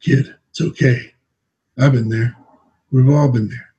Kid, 0.00 0.34
it's 0.50 0.60
okay. 0.60 1.14
I've 1.78 1.92
been 1.92 2.08
there. 2.08 2.36
We've 2.90 3.08
all 3.08 3.28
been 3.28 3.48
there. 3.48 3.74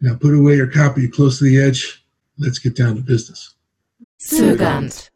Now 0.00 0.16
put 0.16 0.34
away 0.34 0.56
your 0.56 0.66
copy 0.66 1.08
close 1.08 1.38
to 1.38 1.44
the 1.44 1.60
edge. 1.60 2.04
Let's 2.38 2.58
get 2.58 2.74
down 2.74 2.96
to 2.96 3.02
business. 3.02 3.54
Zögernd. 4.20 5.10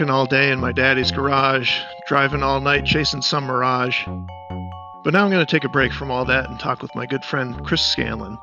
Working 0.00 0.14
all 0.14 0.24
day 0.24 0.50
in 0.50 0.58
my 0.58 0.72
daddy's 0.72 1.12
garage, 1.12 1.78
driving 2.06 2.42
all 2.42 2.58
night 2.58 2.86
chasing 2.86 3.20
some 3.20 3.44
mirage. 3.44 4.02
But 5.04 5.12
now 5.12 5.24
I'm 5.24 5.30
going 5.30 5.44
to 5.44 5.50
take 5.50 5.64
a 5.64 5.68
break 5.68 5.92
from 5.92 6.10
all 6.10 6.24
that 6.24 6.48
and 6.48 6.58
talk 6.58 6.80
with 6.80 6.94
my 6.94 7.04
good 7.04 7.22
friend 7.22 7.62
Chris 7.66 7.84
Scanlon. 7.84 8.38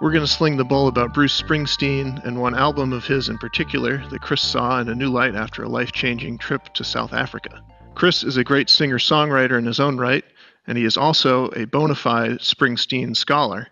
We're 0.00 0.10
going 0.10 0.24
to 0.24 0.26
sling 0.26 0.56
the 0.56 0.64
bull 0.64 0.88
about 0.88 1.12
Bruce 1.12 1.38
Springsteen 1.38 2.24
and 2.24 2.40
one 2.40 2.54
album 2.54 2.94
of 2.94 3.04
his 3.04 3.28
in 3.28 3.36
particular 3.36 4.02
that 4.08 4.22
Chris 4.22 4.40
saw 4.40 4.80
in 4.80 4.88
a 4.88 4.94
new 4.94 5.10
light 5.10 5.34
after 5.34 5.62
a 5.62 5.68
life 5.68 5.92
changing 5.92 6.38
trip 6.38 6.72
to 6.72 6.82
South 6.82 7.12
Africa. 7.12 7.62
Chris 7.94 8.22
is 8.22 8.38
a 8.38 8.44
great 8.44 8.70
singer 8.70 8.98
songwriter 8.98 9.58
in 9.58 9.66
his 9.66 9.80
own 9.80 9.98
right, 9.98 10.24
and 10.66 10.78
he 10.78 10.86
is 10.86 10.96
also 10.96 11.48
a 11.48 11.66
bona 11.66 11.94
fide 11.94 12.38
Springsteen 12.38 13.14
scholar 13.14 13.68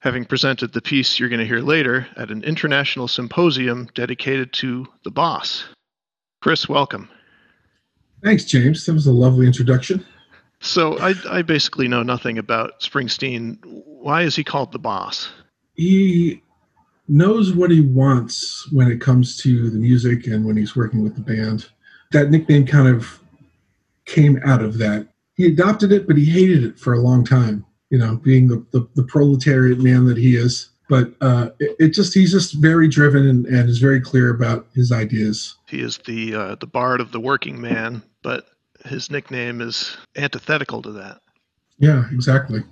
having 0.00 0.26
presented 0.26 0.74
the 0.74 0.82
piece 0.82 1.18
you're 1.18 1.30
going 1.30 1.40
to 1.40 1.46
hear 1.46 1.60
later 1.60 2.06
at 2.16 2.30
an 2.30 2.44
international 2.44 3.08
symposium 3.08 3.88
dedicated 3.94 4.52
to 4.52 4.86
the 5.04 5.10
boss. 5.10 5.64
Chris, 6.40 6.68
welcome. 6.68 7.08
Thanks, 8.22 8.44
James. 8.44 8.84
That 8.86 8.94
was 8.94 9.06
a 9.06 9.12
lovely 9.12 9.46
introduction. 9.46 10.04
So 10.60 10.98
I, 10.98 11.14
I 11.30 11.42
basically 11.42 11.88
know 11.88 12.02
nothing 12.02 12.38
about 12.38 12.80
Springsteen. 12.80 13.58
Why 13.64 14.22
is 14.22 14.36
he 14.36 14.44
called 14.44 14.72
the 14.72 14.78
boss? 14.78 15.30
He 15.74 16.42
knows 17.08 17.52
what 17.52 17.70
he 17.70 17.80
wants 17.80 18.70
when 18.72 18.90
it 18.90 19.00
comes 19.00 19.38
to 19.38 19.70
the 19.70 19.78
music 19.78 20.26
and 20.26 20.44
when 20.44 20.56
he's 20.56 20.76
working 20.76 21.02
with 21.02 21.14
the 21.14 21.22
band. 21.22 21.68
That 22.12 22.30
nickname 22.30 22.66
kind 22.66 22.88
of 22.88 23.20
came 24.04 24.40
out 24.44 24.62
of 24.62 24.78
that. 24.78 25.08
He 25.34 25.46
adopted 25.46 25.92
it, 25.92 26.06
but 26.06 26.16
he 26.16 26.24
hated 26.24 26.64
it 26.64 26.78
for 26.78 26.92
a 26.92 27.00
long 27.00 27.24
time 27.24 27.64
you 27.90 27.98
know, 27.98 28.16
being 28.16 28.48
the, 28.48 28.64
the, 28.70 28.88
the 28.94 29.02
proletariat 29.02 29.80
man 29.80 30.06
that 30.06 30.16
he 30.16 30.36
is. 30.36 30.70
But 30.90 31.12
uh, 31.20 31.50
it, 31.60 31.76
it, 31.78 31.88
just 31.90 32.12
he's 32.12 32.32
just 32.32 32.54
very 32.54 32.88
driven 32.88 33.26
and, 33.26 33.46
and, 33.46 33.70
is 33.70 33.78
very 33.78 34.00
clear 34.00 34.28
about 34.28 34.66
his 34.74 34.90
ideas. 34.90 35.54
He 35.68 35.80
is 35.80 35.98
the 35.98 36.34
uh, 36.34 36.54
the 36.56 36.66
bard 36.66 37.00
of 37.00 37.12
the 37.12 37.20
working 37.20 37.60
man, 37.60 38.02
but 38.22 38.46
his 38.84 39.08
nickname 39.08 39.60
is 39.60 39.96
antithetical 40.16 40.82
to 40.82 40.90
that. 40.92 41.20
Yeah, 41.78 42.06
exactly. 42.12 42.64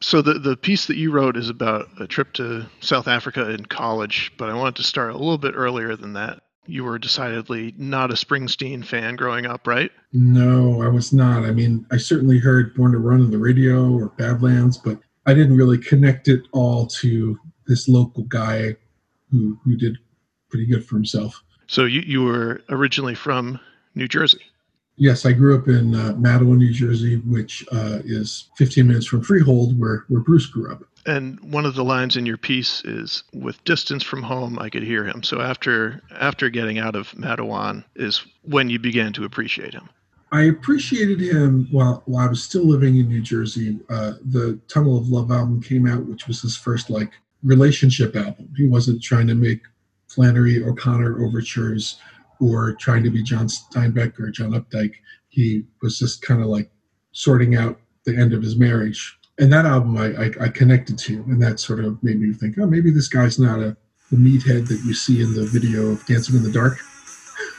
So 0.00 0.22
the 0.22 0.38
the 0.38 0.56
piece 0.56 0.86
that 0.86 0.96
you 0.96 1.12
wrote 1.12 1.36
is 1.36 1.50
about 1.50 1.88
a 2.00 2.06
trip 2.06 2.32
to 2.34 2.64
South 2.80 3.06
Africa 3.06 3.50
in 3.50 3.66
college, 3.66 4.32
but 4.38 4.48
I 4.48 4.54
wanted 4.54 4.76
to 4.76 4.82
start 4.82 5.10
a 5.10 5.18
little 5.18 5.36
bit 5.36 5.52
earlier 5.54 5.94
than 5.94 6.14
that 6.14 6.42
you 6.66 6.84
were 6.84 6.98
decidedly 6.98 7.74
not 7.76 8.10
a 8.10 8.14
Springsteen 8.14 8.84
fan 8.84 9.16
growing 9.16 9.46
up, 9.46 9.66
right? 9.66 9.90
No, 10.12 10.80
I 10.82 10.88
was 10.88 11.12
not. 11.12 11.44
I 11.44 11.50
mean, 11.50 11.84
I 11.90 11.96
certainly 11.96 12.38
heard 12.38 12.74
Born 12.74 12.92
to 12.92 12.98
Run 12.98 13.20
on 13.20 13.30
the 13.30 13.38
radio 13.38 13.92
or 13.92 14.10
Badlands, 14.10 14.78
but 14.78 15.00
I 15.26 15.34
didn't 15.34 15.56
really 15.56 15.78
connect 15.78 16.28
it 16.28 16.42
all 16.52 16.86
to 16.86 17.38
this 17.66 17.88
local 17.88 18.24
guy 18.24 18.76
who, 19.30 19.58
who 19.64 19.76
did 19.76 19.98
pretty 20.48 20.66
good 20.66 20.84
for 20.84 20.96
himself. 20.96 21.42
So 21.66 21.84
you, 21.84 22.02
you 22.04 22.22
were 22.24 22.60
originally 22.68 23.14
from 23.14 23.58
New 23.94 24.08
Jersey? 24.08 24.40
Yes, 24.96 25.24
I 25.24 25.32
grew 25.32 25.56
up 25.56 25.68
in 25.68 25.94
uh, 25.94 26.12
Matawan, 26.12 26.58
New 26.58 26.72
Jersey, 26.72 27.16
which 27.16 27.64
uh, 27.72 28.00
is 28.04 28.50
15 28.58 28.86
minutes 28.86 29.06
from 29.06 29.22
Freehold, 29.22 29.78
where, 29.78 30.04
where 30.08 30.20
Bruce 30.20 30.46
grew 30.46 30.70
up. 30.70 30.82
And 31.06 31.40
one 31.40 31.64
of 31.64 31.74
the 31.74 31.82
lines 31.82 32.16
in 32.16 32.26
your 32.26 32.36
piece 32.36 32.84
is, 32.84 33.24
"With 33.32 33.64
distance 33.64 34.04
from 34.04 34.22
home, 34.22 34.58
I 34.60 34.70
could 34.70 34.84
hear 34.84 35.04
him." 35.04 35.24
So 35.24 35.40
after 35.40 36.00
after 36.16 36.48
getting 36.48 36.78
out 36.78 36.94
of 36.94 37.10
Matawan 37.12 37.84
is 37.96 38.24
when 38.42 38.70
you 38.70 38.78
began 38.78 39.12
to 39.14 39.24
appreciate 39.24 39.74
him. 39.74 39.88
I 40.32 40.44
appreciated 40.44 41.20
him 41.20 41.68
while 41.70 42.02
while 42.06 42.26
I 42.26 42.30
was 42.30 42.42
still 42.42 42.64
living 42.64 42.96
in 42.96 43.08
New 43.08 43.20
Jersey. 43.20 43.78
Uh, 43.90 44.14
the 44.24 44.58
Tunnel 44.66 44.98
of 44.98 45.08
Love 45.08 45.30
album 45.30 45.62
came 45.62 45.86
out, 45.86 46.06
which 46.06 46.26
was 46.26 46.40
his 46.40 46.56
first 46.56 46.90
like 46.90 47.12
relationship 47.42 48.16
album. 48.16 48.48
He 48.56 48.66
wasn't 48.66 49.02
trying 49.02 49.26
to 49.26 49.34
make 49.34 49.60
Flannery 50.08 50.64
O'Connor 50.64 51.24
overtures 51.24 51.98
or 52.40 52.72
trying 52.74 53.02
to 53.04 53.10
be 53.10 53.22
John 53.22 53.46
Steinbeck 53.46 54.18
or 54.18 54.30
John 54.30 54.52
Updike. 54.52 54.94
He 55.28 55.64
was 55.82 55.98
just 55.98 56.22
kind 56.22 56.40
of 56.40 56.48
like 56.48 56.70
sorting 57.12 57.54
out 57.54 57.78
the 58.04 58.16
end 58.16 58.32
of 58.32 58.42
his 58.42 58.56
marriage 58.56 59.18
and 59.38 59.52
that 59.52 59.66
album 59.66 59.96
I, 59.96 60.26
I, 60.26 60.30
I, 60.40 60.48
connected 60.48 60.98
to, 60.98 61.14
and 61.22 61.42
that 61.42 61.58
sort 61.58 61.84
of 61.84 62.02
made 62.02 62.20
me 62.20 62.32
think, 62.32 62.58
oh, 62.58 62.66
maybe 62.66 62.90
this 62.90 63.08
guy's 63.08 63.38
not 63.38 63.60
a 63.60 63.76
the 64.10 64.18
meathead 64.18 64.68
that 64.68 64.82
you 64.84 64.92
see 64.92 65.22
in 65.22 65.32
the 65.32 65.46
video 65.46 65.86
of 65.86 66.04
Dancing 66.06 66.36
in 66.36 66.42
the 66.42 66.52
Dark. 66.52 66.78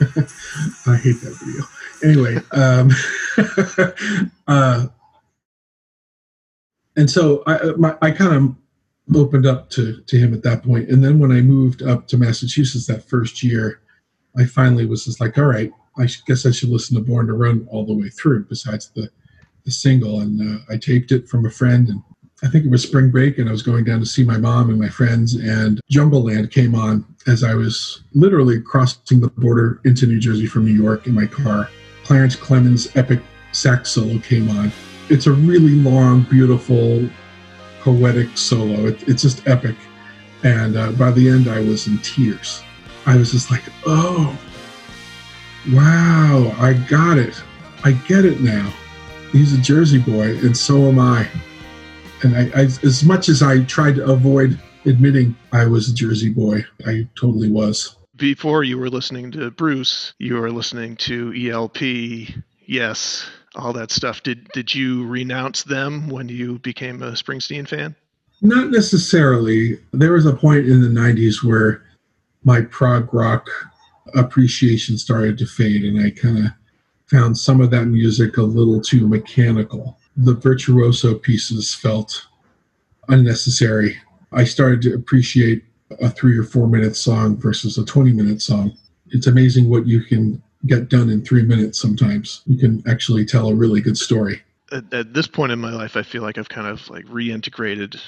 I 0.86 0.96
hate 0.96 1.20
that 1.20 1.36
video. 1.40 1.64
Anyway, 2.02 2.40
um, 2.52 2.90
uh, 4.48 4.86
and 6.96 7.10
so 7.10 7.42
I, 7.46 7.54
uh, 7.54 7.76
my, 7.76 7.96
I 8.02 8.10
kind 8.10 8.34
of 8.34 9.16
opened 9.16 9.46
up 9.46 9.70
to, 9.70 10.00
to 10.00 10.18
him 10.18 10.34
at 10.34 10.42
that 10.42 10.62
point. 10.62 10.88
And 10.88 11.02
then 11.02 11.18
when 11.18 11.32
I 11.32 11.40
moved 11.40 11.82
up 11.82 12.08
to 12.08 12.16
Massachusetts 12.16 12.86
that 12.86 13.08
first 13.08 13.42
year, 13.42 13.80
I 14.36 14.44
finally 14.44 14.86
was 14.86 15.04
just 15.04 15.20
like, 15.20 15.38
all 15.38 15.44
right, 15.44 15.70
I 15.98 16.08
guess 16.26 16.46
I 16.46 16.50
should 16.50 16.70
listen 16.70 16.96
to 16.96 17.02
Born 17.02 17.26
to 17.26 17.34
Run 17.34 17.66
all 17.70 17.86
the 17.86 17.94
way 17.94 18.08
through, 18.08 18.46
besides 18.46 18.90
the 18.94 19.08
the 19.64 19.70
single, 19.70 20.20
and 20.20 20.40
uh, 20.40 20.62
I 20.68 20.76
taped 20.76 21.10
it 21.10 21.28
from 21.28 21.46
a 21.46 21.50
friend, 21.50 21.88
and 21.88 22.02
I 22.42 22.48
think 22.48 22.66
it 22.66 22.70
was 22.70 22.82
spring 22.82 23.10
break, 23.10 23.38
and 23.38 23.48
I 23.48 23.52
was 23.52 23.62
going 23.62 23.84
down 23.84 24.00
to 24.00 24.06
see 24.06 24.22
my 24.22 24.36
mom 24.36 24.70
and 24.70 24.78
my 24.78 24.88
friends, 24.88 25.34
and 25.34 25.80
Jungleland 25.90 26.50
came 26.50 26.74
on 26.74 27.04
as 27.26 27.44
I 27.44 27.54
was 27.54 28.02
literally 28.14 28.60
crossing 28.60 29.20
the 29.20 29.28
border 29.28 29.80
into 29.84 30.06
New 30.06 30.20
Jersey 30.20 30.46
from 30.46 30.64
New 30.64 30.72
York 30.72 31.06
in 31.06 31.14
my 31.14 31.26
car. 31.26 31.68
Clarence 32.04 32.36
Clemons' 32.36 32.94
epic 32.96 33.20
sax 33.52 33.90
solo 33.90 34.18
came 34.18 34.48
on. 34.50 34.70
It's 35.08 35.26
a 35.26 35.32
really 35.32 35.72
long, 35.72 36.22
beautiful, 36.22 37.08
poetic 37.80 38.36
solo. 38.36 38.86
It, 38.86 39.08
it's 39.08 39.22
just 39.22 39.46
epic. 39.46 39.76
And 40.42 40.76
uh, 40.76 40.92
by 40.92 41.10
the 41.10 41.28
end, 41.28 41.48
I 41.48 41.60
was 41.60 41.86
in 41.86 41.98
tears. 41.98 42.62
I 43.06 43.16
was 43.16 43.32
just 43.32 43.50
like, 43.50 43.64
oh, 43.86 44.38
wow, 45.72 46.54
I 46.58 46.74
got 46.74 47.18
it. 47.18 47.42
I 47.84 47.92
get 47.92 48.24
it 48.24 48.40
now 48.40 48.72
he's 49.34 49.52
a 49.52 49.60
Jersey 49.60 49.98
boy, 49.98 50.38
and 50.38 50.56
so 50.56 50.88
am 50.88 50.98
I. 50.98 51.28
And 52.22 52.36
I, 52.36 52.60
I, 52.60 52.62
as 52.62 53.04
much 53.04 53.28
as 53.28 53.42
I 53.42 53.64
tried 53.64 53.96
to 53.96 54.04
avoid 54.04 54.58
admitting 54.86 55.36
I 55.52 55.66
was 55.66 55.88
a 55.88 55.94
Jersey 55.94 56.30
boy, 56.30 56.64
I 56.86 57.08
totally 57.18 57.50
was. 57.50 57.96
Before 58.16 58.62
you 58.62 58.78
were 58.78 58.90
listening 58.90 59.30
to 59.32 59.50
Bruce, 59.50 60.14
you 60.18 60.36
were 60.36 60.52
listening 60.52 60.96
to 60.98 61.32
ELP, 61.36 61.80
yes, 62.66 63.26
all 63.56 63.72
that 63.72 63.90
stuff. 63.90 64.22
Did 64.22 64.48
did 64.52 64.74
you 64.74 65.06
renounce 65.06 65.64
them 65.64 66.08
when 66.08 66.28
you 66.28 66.58
became 66.60 67.02
a 67.02 67.12
Springsteen 67.12 67.66
fan? 67.68 67.96
Not 68.40 68.70
necessarily. 68.70 69.78
There 69.92 70.12
was 70.12 70.26
a 70.26 70.36
point 70.36 70.66
in 70.66 70.80
the 70.80 70.88
'90s 70.88 71.42
where 71.42 71.82
my 72.44 72.60
prog 72.62 73.12
rock 73.12 73.48
appreciation 74.14 74.98
started 74.98 75.38
to 75.38 75.46
fade, 75.46 75.84
and 75.84 76.00
I 76.04 76.10
kind 76.10 76.46
of 76.46 76.52
found 77.06 77.36
some 77.36 77.60
of 77.60 77.70
that 77.70 77.86
music 77.86 78.36
a 78.36 78.42
little 78.42 78.80
too 78.80 79.08
mechanical. 79.08 79.98
The 80.16 80.34
virtuoso 80.34 81.14
pieces 81.14 81.74
felt 81.74 82.26
unnecessary. 83.08 83.96
I 84.34 84.44
started 84.44 84.82
to 84.82 84.94
appreciate 84.94 85.64
a 86.00 86.10
three 86.10 86.36
or 86.36 86.44
four 86.44 86.68
minute 86.68 86.96
song 86.96 87.36
versus 87.36 87.78
a 87.78 87.84
20 87.84 88.12
minute 88.12 88.42
song. 88.42 88.76
It's 89.08 89.26
amazing 89.26 89.68
what 89.68 89.86
you 89.86 90.02
can 90.02 90.42
get 90.66 90.88
done 90.88 91.10
in 91.10 91.24
three 91.24 91.42
minutes 91.42 91.80
sometimes. 91.80 92.42
You 92.46 92.58
can 92.58 92.82
actually 92.88 93.24
tell 93.24 93.48
a 93.48 93.54
really 93.54 93.80
good 93.80 93.98
story. 93.98 94.42
At, 94.72 94.92
at 94.92 95.14
this 95.14 95.26
point 95.26 95.52
in 95.52 95.58
my 95.58 95.72
life, 95.72 95.96
I 95.96 96.02
feel 96.02 96.22
like 96.22 96.38
I've 96.38 96.48
kind 96.48 96.66
of 96.66 96.88
like 96.90 97.04
reintegrated 97.06 98.00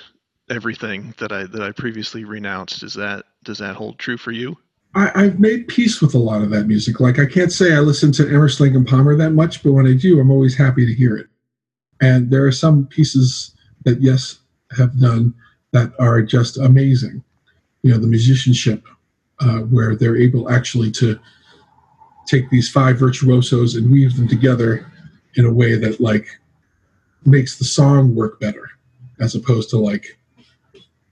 everything 0.48 1.14
that 1.18 1.32
I 1.32 1.44
that 1.44 1.62
I 1.62 1.72
previously 1.72 2.24
renounced. 2.24 2.82
Is 2.82 2.94
that 2.94 3.24
does 3.44 3.58
that 3.58 3.76
hold 3.76 3.98
true 3.98 4.16
for 4.16 4.32
you? 4.32 4.56
I, 4.94 5.24
have 5.24 5.38
made 5.38 5.68
peace 5.68 6.00
with 6.00 6.14
a 6.14 6.18
lot 6.18 6.40
of 6.40 6.48
that 6.50 6.66
music. 6.66 7.00
Like 7.00 7.18
I 7.18 7.26
can't 7.26 7.52
say 7.52 7.74
I 7.74 7.80
listen 7.80 8.12
to 8.12 8.26
Emerson 8.26 8.66
Lake 8.66 8.74
and 8.74 8.86
Palmer 8.86 9.14
that 9.16 9.32
much, 9.32 9.62
but 9.62 9.72
when 9.72 9.86
I 9.86 9.92
do, 9.92 10.18
I'm 10.18 10.30
always 10.30 10.56
happy 10.56 10.86
to 10.86 10.94
hear 10.94 11.18
it. 11.18 11.26
And 12.00 12.30
there 12.30 12.46
are 12.46 12.52
some 12.52 12.86
pieces 12.86 13.54
that 13.84 14.00
Yes 14.00 14.38
have 14.74 14.98
done 14.98 15.34
that 15.72 15.92
are 15.98 16.22
just 16.22 16.58
amazing. 16.58 17.22
You 17.82 17.92
know, 17.92 17.98
the 17.98 18.06
musicianship, 18.06 18.82
uh, 19.40 19.60
where 19.60 19.94
they're 19.94 20.16
able 20.16 20.50
actually 20.50 20.90
to 20.92 21.18
take 22.26 22.48
these 22.50 22.68
five 22.70 22.98
virtuosos 22.98 23.74
and 23.74 23.90
weave 23.90 24.16
them 24.16 24.28
together 24.28 24.90
in 25.36 25.44
a 25.44 25.52
way 25.52 25.76
that 25.76 26.00
like 26.00 26.26
makes 27.24 27.58
the 27.58 27.64
song 27.64 28.14
work 28.14 28.40
better, 28.40 28.70
as 29.20 29.34
opposed 29.34 29.70
to 29.70 29.78
like 29.78 30.18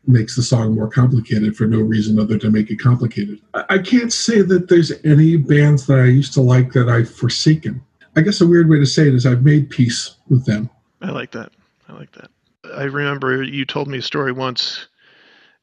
makes 0.07 0.37
the 0.37 0.43
song 0.43 0.75
more 0.75 0.89
complicated 0.89 1.57
for 1.57 1.67
no 1.67 1.81
reason 1.81 2.19
other 2.19 2.27
than 2.27 2.41
to 2.41 2.51
make 2.51 2.71
it 2.71 2.79
complicated. 2.79 3.41
I 3.55 3.79
can't 3.79 4.13
say 4.13 4.43
that 4.43 4.69
there's 4.69 4.93
any 5.05 5.37
bands 5.37 5.87
that 5.87 5.99
I 5.99 6.05
used 6.05 6.35
to 6.35 6.43
like 6.43 6.73
that 6.73 6.89
I've 6.89 7.11
forsaken. 7.11 7.83
I 8.17 8.21
guess 8.21 8.41
a 8.41 8.47
weird 8.47 8.69
way 8.69 8.79
to 8.79 8.87
say 8.87 9.09
it 9.09 9.15
is 9.15 9.27
I've 9.27 9.45
made 9.45 9.71
peace 9.71 10.17
with 10.29 10.45
them. 10.45 10.69
I 11.01 11.11
like 11.11 11.33
that. 11.33 11.53
I 11.89 11.95
like 11.95 12.13
that. 12.13 12.31
I 12.75 12.85
remember 12.85 13.43
you 13.43 13.65
told 13.65 13.89
me 13.89 13.99
a 13.99 14.03
story 14.03 14.33
once, 14.33 14.87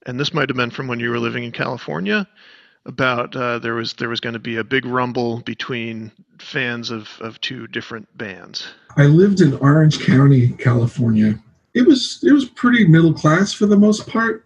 and 0.05 0.19
this 0.19 0.33
might 0.33 0.49
have 0.49 0.57
been 0.57 0.71
from 0.71 0.87
when 0.87 0.99
you 0.99 1.09
were 1.09 1.19
living 1.19 1.43
in 1.43 1.51
California, 1.51 2.27
about 2.85 3.35
uh, 3.35 3.59
there 3.59 3.75
was 3.75 3.93
there 3.93 4.09
was 4.09 4.19
going 4.19 4.33
to 4.33 4.39
be 4.39 4.57
a 4.57 4.63
big 4.63 4.85
rumble 4.85 5.41
between 5.41 6.11
fans 6.39 6.89
of, 6.89 7.09
of 7.19 7.39
two 7.41 7.67
different 7.67 8.07
bands. 8.17 8.67
I 8.97 9.05
lived 9.05 9.41
in 9.41 9.53
Orange 9.57 9.99
County, 9.99 10.49
California. 10.53 11.39
It 11.73 11.85
was 11.85 12.23
it 12.23 12.31
was 12.31 12.45
pretty 12.45 12.87
middle 12.87 13.13
class 13.13 13.53
for 13.53 13.65
the 13.65 13.77
most 13.77 14.07
part. 14.07 14.45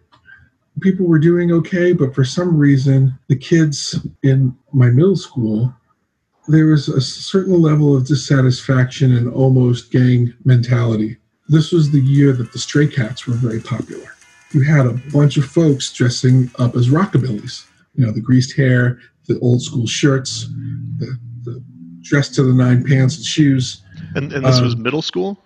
People 0.82 1.06
were 1.06 1.20
doing 1.20 1.52
okay, 1.54 1.94
but 1.94 2.14
for 2.14 2.26
some 2.26 2.58
reason, 2.58 3.18
the 3.28 3.36
kids 3.36 3.98
in 4.24 4.56
my 4.74 4.90
middle 4.90 5.16
school, 5.16 5.74
there 6.50 6.66
was 6.68 6.90
a 6.90 7.00
certain 7.00 7.62
level 7.62 7.96
of 7.96 8.06
dissatisfaction 8.06 9.16
and 9.16 9.32
almost 9.34 9.90
gang 9.90 10.34
mentality. 10.44 11.18
This 11.48 11.72
was 11.72 11.92
the 11.92 12.02
year 12.02 12.34
that 12.34 12.52
the 12.54 12.60
Stray 12.60 12.88
Cats 12.88 13.28
were 13.28 13.36
very 13.36 13.60
popular. 13.60 14.16
You 14.52 14.64
had 14.64 14.86
a 14.86 14.94
bunch 15.14 15.38
of 15.38 15.46
folks 15.46 15.92
dressing 15.92 16.50
up 16.58 16.76
as 16.76 16.90
rockabillys 16.90 17.66
you 17.96 18.06
know, 18.06 18.12
the 18.12 18.22
greased 18.22 18.56
hair, 18.56 19.00
the 19.28 19.40
old 19.40 19.62
school 19.62 19.88
shirts, 19.88 20.48
the, 20.98 21.18
the 21.44 21.64
dress 22.02 22.30
to 22.30 22.44
the 22.44 22.54
nine 22.54 22.84
pants 22.84 23.16
and 23.18 23.26
shoes. 23.26 23.82
And, 24.16 24.32
and 24.32 24.46
this 24.46 24.58
um, 24.58 24.66
was 24.66 24.78
middle 24.78 25.02
school? 25.02 25.38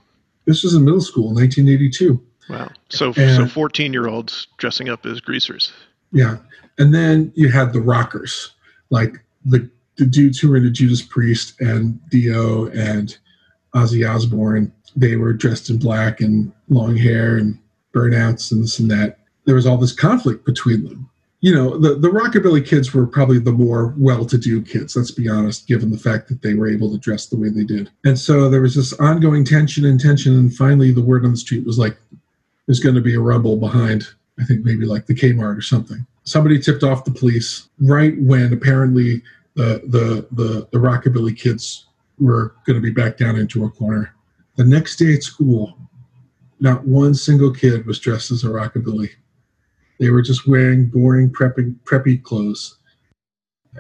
This 0.46 0.64
was 0.64 0.74
in 0.74 0.84
middle 0.84 1.02
school, 1.02 1.34
1982. 1.34 2.22
Wow. 2.50 2.70
So, 2.90 3.14
and, 3.18 3.36
so 3.36 3.48
14 3.48 3.94
year 3.94 4.08
olds 4.08 4.48
dressing 4.58 4.90
up 4.90 5.06
as 5.06 5.22
greasers. 5.22 5.72
Yeah. 6.12 6.38
And 6.80 6.94
then 6.94 7.32
you 7.36 7.50
had 7.50 7.74
the 7.74 7.82
rockers, 7.82 8.52
like 8.90 9.16
the, 9.46 9.70
the 9.98 10.06
dudes 10.06 10.40
who 10.40 10.50
were 10.50 10.58
into 10.58 10.72
Judas 10.72 11.02
Priest 11.02 11.60
and 11.62 12.00
Dio 12.10 12.68
and 12.68 13.16
Ozzy 13.76 14.10
Osbourne. 14.10 14.74
They 14.96 15.16
were 15.16 15.34
dressed 15.34 15.70
in 15.70 15.78
black 15.78 16.22
and 16.22 16.52
long 16.70 16.98
hair 16.98 17.38
and 17.38 17.58
burnouts 17.94 18.52
and 18.52 18.64
this 18.64 18.80
and 18.80 18.90
that. 18.92 19.20
There 19.46 19.56
was 19.56 19.66
all 19.66 19.78
this 19.78 19.94
conflict 19.94 20.46
between 20.46 20.84
them 20.84 21.10
you 21.42 21.56
know, 21.56 21.78
the, 21.78 21.96
the 21.96 22.10
rockabilly 22.10 22.66
kids 22.66 22.94
were 22.94 23.08
probably 23.08 23.40
the 23.40 23.52
more 23.52 23.94
well 23.98 24.26
to 24.26 24.38
do 24.38 24.62
kids, 24.62 24.96
let's 24.96 25.12
be 25.12 25.30
honest, 25.30 25.68
given 25.68 25.90
the 25.90 25.98
fact 25.98 26.28
that 26.28 26.42
they 26.42 26.54
were 26.54 26.68
able 26.68 26.92
to 26.92 26.98
dress 26.98 27.28
the 27.28 27.38
way 27.38 27.50
they 27.50 27.64
did. 27.64 27.90
And 28.04 28.20
so 28.20 28.50
there 28.50 28.62
was 28.62 28.76
this 28.76 28.92
ongoing 28.94 29.46
tension 29.46 29.86
and 29.86 30.00
tension. 30.00 30.38
And 30.38 30.54
finally, 30.54 30.92
the 30.92 31.04
word 31.04 31.24
on 31.24 31.32
the 31.32 31.38
street 31.38 31.66
was 31.66 31.80
like, 31.80 31.98
there's 32.66 32.82
going 32.82 32.96
to 32.96 33.02
be 33.02 33.16
a 33.16 33.22
rumble 33.22 33.56
behind, 33.56 34.08
I 34.38 34.44
think 34.44 34.66
maybe 34.66 34.86
like 34.86 35.06
the 35.06 35.16
Kmart 35.16 35.58
or 35.58 35.62
something. 35.62 36.06
Somebody 36.24 36.60
tipped 36.60 36.84
off 36.84 37.06
the 37.06 37.12
police 37.12 37.70
right 37.80 38.20
when 38.20 38.52
apparently 38.52 39.24
the, 39.56 39.82
the, 39.86 40.28
the, 40.32 40.68
the 40.72 40.78
rockabilly 40.78 41.38
kids 41.38 41.86
were 42.20 42.54
going 42.66 42.76
to 42.76 42.82
be 42.82 42.92
backed 42.92 43.18
down 43.18 43.38
into 43.38 43.64
a 43.64 43.70
corner. 43.70 44.14
The 44.60 44.66
next 44.66 44.98
day 44.98 45.14
at 45.14 45.24
school, 45.24 45.74
not 46.60 46.86
one 46.86 47.14
single 47.14 47.54
kid 47.54 47.86
was 47.86 47.98
dressed 47.98 48.30
as 48.30 48.44
a 48.44 48.48
rockabilly 48.48 49.10
they 50.02 50.10
were 50.10 50.22
just 50.22 50.46
wearing 50.46 50.88
boring 50.88 51.30
preppy, 51.30 51.74
preppy 51.86 52.22
clothes. 52.22 52.78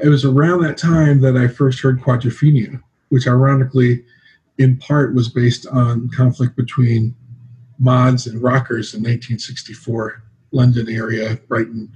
It 0.02 0.08
was 0.08 0.24
around 0.24 0.62
that 0.62 0.78
time 0.78 1.20
that 1.20 1.36
I 1.36 1.50
first 1.50 1.81
heard 1.81 2.00
Quadrophenia, 2.00 2.81
which 3.10 3.28
ironically, 3.28 4.06
in 4.58 4.78
part, 4.78 5.14
was 5.14 5.28
based 5.28 5.68
on 5.68 6.10
conflict 6.16 6.56
between 6.56 7.14
mods 7.78 8.25
and 8.25 8.42
rockers 8.42 8.94
in 8.94 9.02
1964, 9.02 10.24
London 10.54 10.90
area, 10.90 11.38
Brighton. 11.50 11.92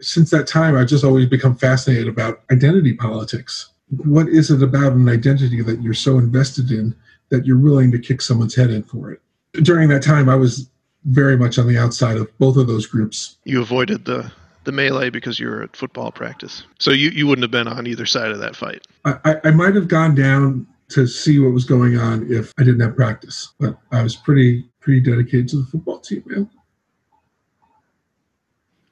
Since 0.00 0.30
that 0.30 0.48
time, 0.48 0.76
I've 0.76 0.88
just 0.88 1.04
always 1.04 1.26
become 1.26 1.54
fascinated 1.54 2.08
about 2.08 2.42
identity 2.50 2.94
politics. 2.94 3.70
What 3.88 4.28
is 4.28 4.50
it 4.50 4.64
about 4.64 4.94
an 4.94 5.08
identity 5.08 5.62
that 5.62 5.80
you're 5.80 5.94
so 5.94 6.18
invested 6.18 6.72
in 6.72 6.92
that 7.30 7.46
you're 7.46 7.58
willing 7.58 7.90
to 7.92 7.98
kick 7.98 8.20
someone's 8.20 8.54
head 8.54 8.70
in 8.70 8.82
for 8.82 9.10
it? 9.12 9.20
During 9.62 9.88
that 9.88 10.02
time, 10.02 10.28
I 10.28 10.34
was 10.34 10.68
very 11.04 11.36
much 11.36 11.58
on 11.58 11.66
the 11.66 11.78
outside 11.78 12.16
of 12.16 12.36
both 12.38 12.56
of 12.56 12.66
those 12.66 12.86
groups. 12.86 13.36
You 13.44 13.60
avoided 13.60 14.04
the 14.04 14.30
the 14.64 14.72
melee 14.72 15.10
because 15.10 15.38
you 15.38 15.48
were 15.48 15.62
at 15.62 15.76
football 15.76 16.10
practice, 16.10 16.64
so 16.80 16.90
you, 16.90 17.10
you 17.10 17.26
wouldn't 17.26 17.44
have 17.44 17.52
been 17.52 17.68
on 17.68 17.86
either 17.86 18.04
side 18.04 18.32
of 18.32 18.40
that 18.40 18.56
fight. 18.56 18.84
I, 19.04 19.16
I, 19.24 19.36
I 19.44 19.50
might 19.52 19.76
have 19.76 19.86
gone 19.86 20.16
down 20.16 20.66
to 20.88 21.06
see 21.06 21.38
what 21.38 21.52
was 21.52 21.64
going 21.64 21.96
on 21.98 22.30
if 22.32 22.52
I 22.58 22.64
didn't 22.64 22.80
have 22.80 22.96
practice, 22.96 23.52
but 23.60 23.78
I 23.92 24.02
was 24.02 24.16
pretty 24.16 24.64
pretty 24.80 25.00
dedicated 25.00 25.48
to 25.50 25.58
the 25.58 25.64
football 25.64 26.00
team, 26.00 26.22
man. 26.26 26.50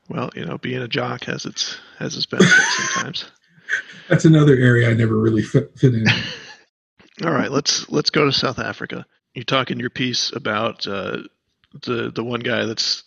Well, 0.09 0.31
you 0.35 0.45
know, 0.45 0.59
being 0.59 0.83
a 0.83 0.89
jock 0.89 1.25
has 1.25 1.45
its 1.45 1.77
has 1.99 2.17
its 2.17 2.27
benefits 2.27 2.93
sometimes. 2.93 3.25
That's 4.09 4.25
another 4.25 4.55
area 4.55 4.91
I 4.91 4.95
never 4.95 5.17
really 5.17 5.43
fit, 5.43 5.77
fit 5.79 5.95
in. 5.95 6.07
All 7.23 7.33
right, 7.33 7.51
let's 7.51 7.89
let's 7.91 8.11
go 8.11 8.25
to 8.25 8.33
South 8.33 8.59
Africa. 8.59 9.07
You 9.35 9.45
talk 9.45 9.71
in 9.71 9.79
your 9.79 9.91
piece 9.91 10.33
about 10.33 10.87
uh, 10.87 11.19
the 11.83 12.11
the 12.11 12.25
one 12.25 12.41
guy 12.41 12.65
that's 12.65 13.05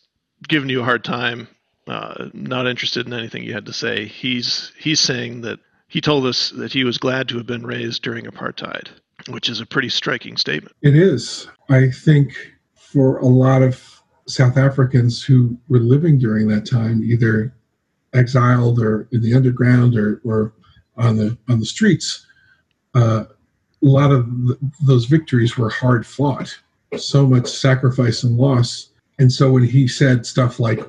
giving 0.48 0.70
you 0.70 0.82
a 0.82 0.86
hard 0.86 1.04
time, 1.04 1.48
uh, 1.88 2.28
not 2.34 2.68
interested 2.68 3.06
in 3.06 3.14
anything 3.14 3.44
you 3.44 3.54
had 3.54 3.66
to 3.66 3.74
say. 3.74 4.06
He's 4.06 4.72
he's 4.78 5.00
saying 5.00 5.42
that 5.42 5.60
he 5.88 6.00
told 6.00 6.26
us 6.26 6.52
that 6.52 6.72
he 6.72 6.84
was 6.84 6.98
glad 6.98 7.30
to 7.30 7.38
have 7.38 7.48
been 7.48 7.66
raised 7.66 8.02
during 8.02 8.26
apartheid, 8.26 8.88
which 9.30 9.50
is 9.50 9.60
a 9.60 9.66
pretty 9.66 9.90
striking 9.90 10.38
statement. 10.38 10.76
It 10.82 10.96
is. 10.96 11.48
I 11.70 11.90
think 11.90 12.34
for 12.76 13.18
a 13.18 13.26
lot 13.26 13.62
of 13.62 14.02
South 14.28 14.58
Africans 14.58 15.24
who 15.24 15.58
were 15.68 15.80
living 15.80 16.18
during 16.18 16.48
that 16.50 16.66
time, 16.66 17.04
either 17.04 17.54
exiled 18.14 18.80
or 18.80 19.08
in 19.12 19.22
the 19.22 19.34
underground 19.34 19.98
or, 19.98 20.22
or 20.24 20.54
on 20.98 21.18
the 21.18 21.38
on 21.50 21.60
the 21.60 21.66
streets, 21.66 22.26
uh, 22.94 23.26
a 23.84 23.86
lot 23.86 24.12
of 24.12 24.26
th- 24.48 24.60
those 24.86 25.06
victories 25.06 25.58
were 25.58 25.70
hard 25.70 26.06
fought 26.06 26.58
so 26.96 27.26
much 27.26 27.48
sacrifice 27.48 28.24
and 28.24 28.38
loss. 28.38 28.90
And 29.20 29.32
so 29.32 29.52
when 29.52 29.64
he 29.64 29.88
said 29.88 30.26
stuff 30.26 30.60
like, 30.60 30.80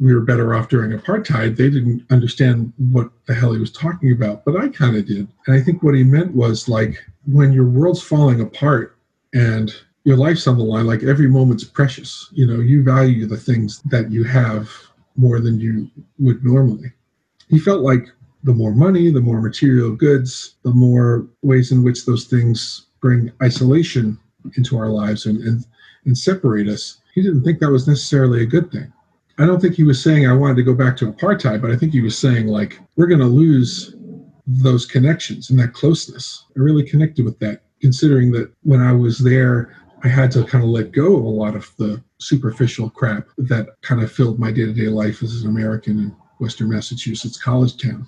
we 0.00 0.12
were 0.12 0.20
better 0.20 0.54
off 0.54 0.68
during 0.68 0.98
apartheid, 0.98 1.56
they 1.56 1.70
didn't 1.70 2.04
understand 2.10 2.72
what 2.78 3.10
the 3.26 3.34
hell 3.34 3.52
he 3.52 3.60
was 3.60 3.70
talking 3.70 4.10
about. 4.10 4.44
But 4.44 4.56
I 4.56 4.68
kind 4.68 4.96
of 4.96 5.06
did. 5.06 5.28
And 5.46 5.56
I 5.56 5.60
think 5.60 5.82
what 5.82 5.94
he 5.94 6.02
meant 6.02 6.34
was 6.34 6.68
like, 6.68 6.98
when 7.26 7.52
your 7.52 7.66
world's 7.66 8.02
falling 8.02 8.40
apart 8.40 8.96
and 9.34 9.72
your 10.02 10.16
life's 10.16 10.48
on 10.48 10.58
the 10.58 10.64
line, 10.64 10.86
like 10.86 11.04
every 11.04 11.28
moment's 11.28 11.64
precious. 11.64 12.28
You 12.32 12.46
know, 12.46 12.60
you 12.60 12.82
value 12.82 13.26
the 13.26 13.36
things 13.36 13.80
that 13.82 14.10
you 14.10 14.24
have 14.24 14.68
more 15.16 15.38
than 15.38 15.60
you 15.60 15.88
would 16.18 16.44
normally. 16.44 16.92
He 17.48 17.60
felt 17.60 17.82
like 17.82 18.08
the 18.44 18.52
more 18.52 18.74
money, 18.74 19.10
the 19.10 19.20
more 19.20 19.40
material 19.40 19.90
goods, 19.96 20.56
the 20.62 20.70
more 20.70 21.26
ways 21.42 21.72
in 21.72 21.82
which 21.82 22.04
those 22.04 22.24
things 22.26 22.86
bring 23.00 23.32
isolation 23.42 24.18
into 24.56 24.76
our 24.76 24.90
lives 24.90 25.26
and, 25.26 25.42
and, 25.42 25.64
and 26.04 26.16
separate 26.16 26.68
us. 26.68 27.00
He 27.14 27.22
didn't 27.22 27.42
think 27.42 27.58
that 27.60 27.70
was 27.70 27.88
necessarily 27.88 28.42
a 28.42 28.46
good 28.46 28.70
thing. 28.70 28.92
I 29.38 29.46
don't 29.46 29.60
think 29.60 29.74
he 29.74 29.82
was 29.82 30.00
saying 30.00 30.26
I 30.26 30.34
wanted 30.34 30.56
to 30.56 30.62
go 30.62 30.74
back 30.74 30.96
to 30.98 31.10
apartheid, 31.10 31.60
but 31.60 31.70
I 31.70 31.76
think 31.76 31.92
he 31.92 32.02
was 32.02 32.16
saying 32.16 32.46
like 32.46 32.78
we're 32.96 33.06
going 33.06 33.20
to 33.20 33.26
lose 33.26 33.94
those 34.46 34.84
connections 34.86 35.50
and 35.50 35.58
that 35.58 35.72
closeness. 35.72 36.44
I 36.56 36.60
really 36.60 36.84
connected 36.84 37.24
with 37.24 37.38
that, 37.40 37.62
considering 37.80 38.30
that 38.32 38.52
when 38.62 38.80
I 38.80 38.92
was 38.92 39.18
there, 39.18 39.74
I 40.04 40.08
had 40.08 40.30
to 40.32 40.44
kind 40.44 40.62
of 40.62 40.68
let 40.68 40.92
go 40.92 41.16
of 41.16 41.24
a 41.24 41.28
lot 41.28 41.56
of 41.56 41.72
the 41.78 42.02
superficial 42.18 42.90
crap 42.90 43.26
that 43.38 43.68
kind 43.80 44.02
of 44.02 44.12
filled 44.12 44.38
my 44.38 44.52
day 44.52 44.66
to 44.66 44.72
day 44.72 44.88
life 44.88 45.22
as 45.22 45.42
an 45.42 45.48
American 45.48 45.98
in 45.98 46.16
Western 46.38 46.68
Massachusetts 46.68 47.42
college 47.42 47.82
town. 47.82 48.06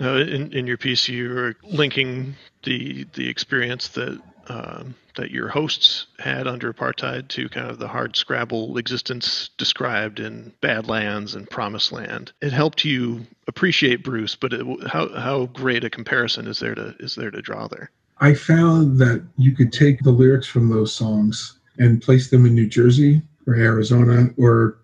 Uh, 0.00 0.16
in, 0.16 0.52
in 0.52 0.66
your 0.66 0.76
piece, 0.76 1.08
you 1.08 1.30
were 1.30 1.56
linking 1.64 2.34
the 2.64 3.04
the 3.14 3.28
experience 3.28 3.88
that 3.88 4.20
um, 4.48 4.94
that 5.16 5.30
your 5.30 5.48
hosts 5.48 6.06
had 6.18 6.46
under 6.46 6.72
apartheid 6.72 7.28
to 7.28 7.48
kind 7.48 7.70
of 7.70 7.78
the 7.78 7.88
hard 7.88 8.16
scrabble 8.16 8.78
existence 8.78 9.50
described 9.58 10.20
in 10.20 10.52
Badlands 10.60 11.34
and 11.34 11.48
Promised 11.50 11.92
Land. 11.92 12.32
It 12.40 12.52
helped 12.52 12.84
you 12.84 13.26
appreciate 13.46 14.04
Bruce, 14.04 14.34
but 14.36 14.52
it, 14.52 14.66
how 14.86 15.08
how 15.08 15.46
great 15.46 15.84
a 15.84 15.90
comparison 15.90 16.46
is 16.46 16.60
there 16.60 16.74
to 16.74 16.94
is 17.00 17.14
there 17.14 17.30
to 17.30 17.42
draw 17.42 17.68
there? 17.68 17.90
I 18.20 18.34
found 18.34 18.98
that 18.98 19.22
you 19.36 19.54
could 19.54 19.72
take 19.72 20.02
the 20.02 20.10
lyrics 20.10 20.46
from 20.46 20.68
those 20.68 20.92
songs 20.92 21.58
and 21.78 22.02
place 22.02 22.30
them 22.30 22.46
in 22.46 22.54
New 22.54 22.66
Jersey 22.66 23.22
or 23.46 23.54
Arizona 23.54 24.30
or 24.36 24.78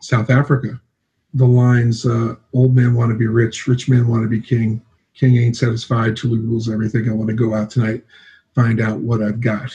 South 0.00 0.30
Africa. 0.30 0.80
The 1.36 1.46
lines, 1.46 2.06
uh, 2.06 2.34
"Old 2.52 2.74
man 2.74 2.94
want 2.94 3.10
to 3.10 3.18
be 3.18 3.26
rich, 3.26 3.66
rich 3.68 3.88
man 3.88 4.08
want 4.08 4.22
to 4.24 4.28
be 4.28 4.40
king." 4.40 4.80
King 5.14 5.36
ain't 5.36 5.56
satisfied 5.56 6.18
he 6.18 6.28
rules 6.28 6.68
everything. 6.68 7.08
I 7.08 7.12
want 7.12 7.28
to 7.28 7.34
go 7.34 7.54
out 7.54 7.70
tonight, 7.70 8.04
find 8.54 8.80
out 8.80 9.00
what 9.00 9.22
I've 9.22 9.40
got. 9.40 9.70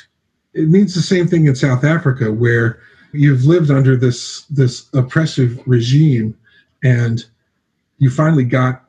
It 0.54 0.70
means 0.70 0.94
the 0.94 1.02
same 1.02 1.28
thing 1.28 1.46
in 1.46 1.56
South 1.56 1.84
Africa, 1.84 2.32
where 2.32 2.80
you've 3.12 3.46
lived 3.46 3.72
under 3.72 3.96
this 3.96 4.44
this 4.50 4.88
oppressive 4.94 5.60
regime, 5.66 6.36
and 6.84 7.26
you 7.98 8.10
finally 8.10 8.44
got 8.44 8.86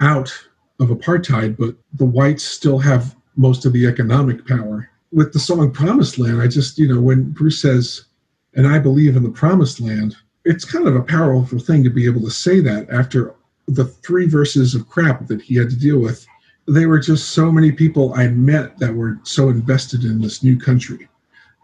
out 0.00 0.32
of 0.80 0.88
apartheid, 0.88 1.56
but 1.56 1.74
the 1.94 2.04
whites 2.04 2.44
still 2.44 2.78
have 2.78 3.14
most 3.36 3.64
of 3.64 3.72
the 3.72 3.86
economic 3.86 4.46
power. 4.46 4.88
With 5.12 5.32
the 5.32 5.38
song 5.38 5.70
Promised 5.70 6.18
Land, 6.18 6.40
I 6.42 6.48
just, 6.48 6.78
you 6.78 6.88
know, 6.88 7.00
when 7.00 7.30
Bruce 7.30 7.60
says, 7.60 8.06
and 8.54 8.66
I 8.66 8.78
believe 8.78 9.16
in 9.16 9.22
the 9.22 9.30
promised 9.30 9.80
land, 9.80 10.16
it's 10.44 10.64
kind 10.64 10.86
of 10.86 10.96
a 10.96 11.02
powerful 11.02 11.58
thing 11.58 11.82
to 11.84 11.90
be 11.90 12.06
able 12.06 12.20
to 12.20 12.30
say 12.30 12.60
that 12.60 12.88
after 12.90 13.34
the 13.68 13.84
three 13.84 14.26
verses 14.26 14.74
of 14.74 14.88
crap 14.88 15.26
that 15.26 15.42
he 15.42 15.56
had 15.56 15.70
to 15.70 15.76
deal 15.76 15.98
with. 15.98 16.26
There 16.66 16.88
were 16.88 16.98
just 16.98 17.30
so 17.30 17.50
many 17.52 17.72
people 17.72 18.14
I 18.14 18.28
met 18.28 18.78
that 18.78 18.94
were 18.94 19.18
so 19.22 19.48
invested 19.48 20.04
in 20.04 20.20
this 20.20 20.42
new 20.42 20.58
country 20.58 21.08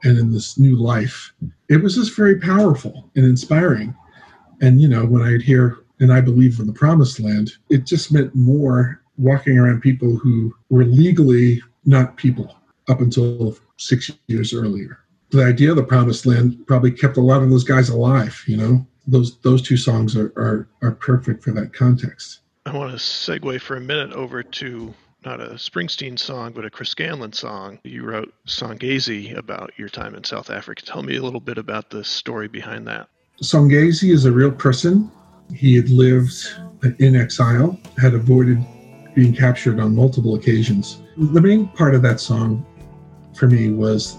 and 0.04 0.18
in 0.18 0.32
this 0.32 0.58
new 0.58 0.76
life. 0.76 1.32
It 1.68 1.82
was 1.82 1.94
just 1.94 2.16
very 2.16 2.38
powerful 2.38 3.10
and 3.16 3.24
inspiring. 3.24 3.94
And, 4.60 4.80
you 4.80 4.88
know, 4.88 5.04
when 5.04 5.22
I'd 5.22 5.42
hear, 5.42 5.78
and 6.00 6.12
I 6.12 6.20
believe 6.20 6.58
in 6.58 6.66
the 6.66 6.72
promised 6.72 7.20
land, 7.20 7.52
it 7.68 7.84
just 7.84 8.12
meant 8.12 8.34
more 8.34 9.02
walking 9.18 9.58
around 9.58 9.80
people 9.80 10.16
who 10.16 10.54
were 10.70 10.84
legally 10.84 11.62
not 11.84 12.16
people 12.16 12.56
up 12.88 13.00
until 13.00 13.56
six 13.76 14.10
years 14.26 14.54
earlier. 14.54 15.00
The 15.30 15.44
idea 15.44 15.70
of 15.70 15.76
the 15.76 15.84
promised 15.84 16.26
land 16.26 16.66
probably 16.66 16.90
kept 16.90 17.16
a 17.16 17.20
lot 17.20 17.42
of 17.42 17.50
those 17.50 17.64
guys 17.64 17.88
alive, 17.88 18.42
you 18.46 18.56
know? 18.56 18.86
Those 19.06 19.38
those 19.38 19.62
two 19.62 19.76
songs 19.76 20.16
are, 20.16 20.32
are, 20.36 20.68
are 20.82 20.92
perfect 20.92 21.42
for 21.42 21.52
that 21.52 21.72
context. 21.72 22.40
I 22.66 22.76
want 22.76 22.92
to 22.92 22.98
segue 22.98 23.60
for 23.60 23.76
a 23.76 23.80
minute 23.80 24.12
over 24.12 24.42
to 24.42 24.94
not 25.24 25.40
a 25.40 25.50
Springsteen 25.54 26.18
song, 26.18 26.52
but 26.52 26.64
a 26.64 26.70
Chris 26.70 26.90
Scanlon 26.90 27.32
song. 27.32 27.78
You 27.84 28.04
wrote 28.04 28.32
Songezi 28.46 29.36
about 29.36 29.72
your 29.76 29.88
time 29.88 30.14
in 30.14 30.24
South 30.24 30.50
Africa. 30.50 30.82
Tell 30.84 31.02
me 31.02 31.16
a 31.16 31.22
little 31.22 31.40
bit 31.40 31.58
about 31.58 31.90
the 31.90 32.04
story 32.04 32.48
behind 32.48 32.86
that. 32.86 33.08
Songezi 33.42 34.12
is 34.12 34.24
a 34.24 34.32
real 34.32 34.52
person. 34.52 35.10
He 35.54 35.74
had 35.76 35.88
lived 35.90 36.34
in 36.98 37.16
exile, 37.16 37.78
had 37.98 38.14
avoided 38.14 38.64
being 39.14 39.34
captured 39.34 39.80
on 39.80 39.94
multiple 39.94 40.34
occasions. 40.34 41.02
The 41.16 41.40
main 41.40 41.68
part 41.68 41.94
of 41.94 42.02
that 42.02 42.20
song 42.20 42.64
for 43.34 43.46
me 43.46 43.70
was 43.70 44.18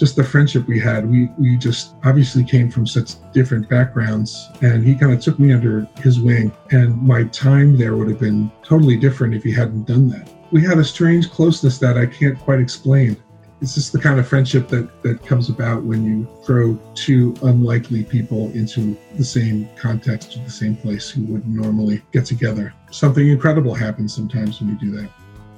just 0.00 0.16
the 0.16 0.24
friendship 0.24 0.66
we 0.66 0.80
had. 0.80 1.08
We 1.08 1.28
we 1.38 1.58
just 1.58 1.94
obviously 2.04 2.42
came 2.42 2.70
from 2.70 2.86
such 2.86 3.16
different 3.32 3.68
backgrounds, 3.68 4.48
and 4.62 4.82
he 4.82 4.94
kind 4.94 5.12
of 5.12 5.20
took 5.20 5.38
me 5.38 5.52
under 5.52 5.86
his 5.98 6.18
wing. 6.18 6.50
And 6.70 7.00
my 7.02 7.24
time 7.24 7.76
there 7.76 7.94
would 7.94 8.08
have 8.08 8.18
been 8.18 8.50
totally 8.62 8.96
different 8.96 9.34
if 9.34 9.44
he 9.44 9.52
hadn't 9.52 9.86
done 9.86 10.08
that. 10.08 10.26
We 10.50 10.64
had 10.64 10.78
a 10.78 10.84
strange 10.84 11.30
closeness 11.30 11.78
that 11.78 11.98
I 11.98 12.06
can't 12.06 12.38
quite 12.38 12.60
explain. 12.60 13.22
It's 13.60 13.74
just 13.74 13.92
the 13.92 14.00
kind 14.00 14.18
of 14.18 14.26
friendship 14.26 14.68
that 14.68 15.02
that 15.02 15.22
comes 15.26 15.50
about 15.50 15.82
when 15.82 16.02
you 16.02 16.26
throw 16.46 16.78
two 16.94 17.34
unlikely 17.42 18.04
people 18.04 18.50
into 18.52 18.96
the 19.16 19.24
same 19.24 19.68
context 19.76 20.42
the 20.42 20.50
same 20.50 20.76
place 20.76 21.10
who 21.10 21.24
wouldn't 21.24 21.54
normally 21.54 22.00
get 22.10 22.24
together. 22.24 22.72
Something 22.90 23.28
incredible 23.28 23.74
happens 23.74 24.14
sometimes 24.14 24.60
when 24.60 24.70
you 24.70 24.76
do 24.76 24.92
that. 24.96 25.10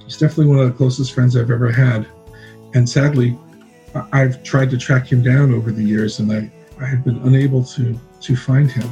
He's 0.05 0.19
definitely 0.19 0.47
one 0.47 0.59
of 0.59 0.67
the 0.67 0.77
closest 0.77 1.15
friends 1.15 1.37
I've 1.37 1.53
ever 1.53 1.71
had. 1.71 2.09
And 2.75 2.89
sadly, 2.89 3.39
I've 3.95 4.43
tried 4.43 4.71
to 4.71 4.79
track 4.79 5.11
him 5.11 5.23
down 5.23 5.53
over 5.53 5.71
the 5.71 5.83
years, 5.83 6.19
and 6.19 6.33
I, 6.33 6.51
I 6.81 6.87
have 6.87 7.05
been 7.05 7.19
unable 7.19 7.63
to 7.65 7.99
to 8.23 8.37
find 8.37 8.71
him. 8.71 8.89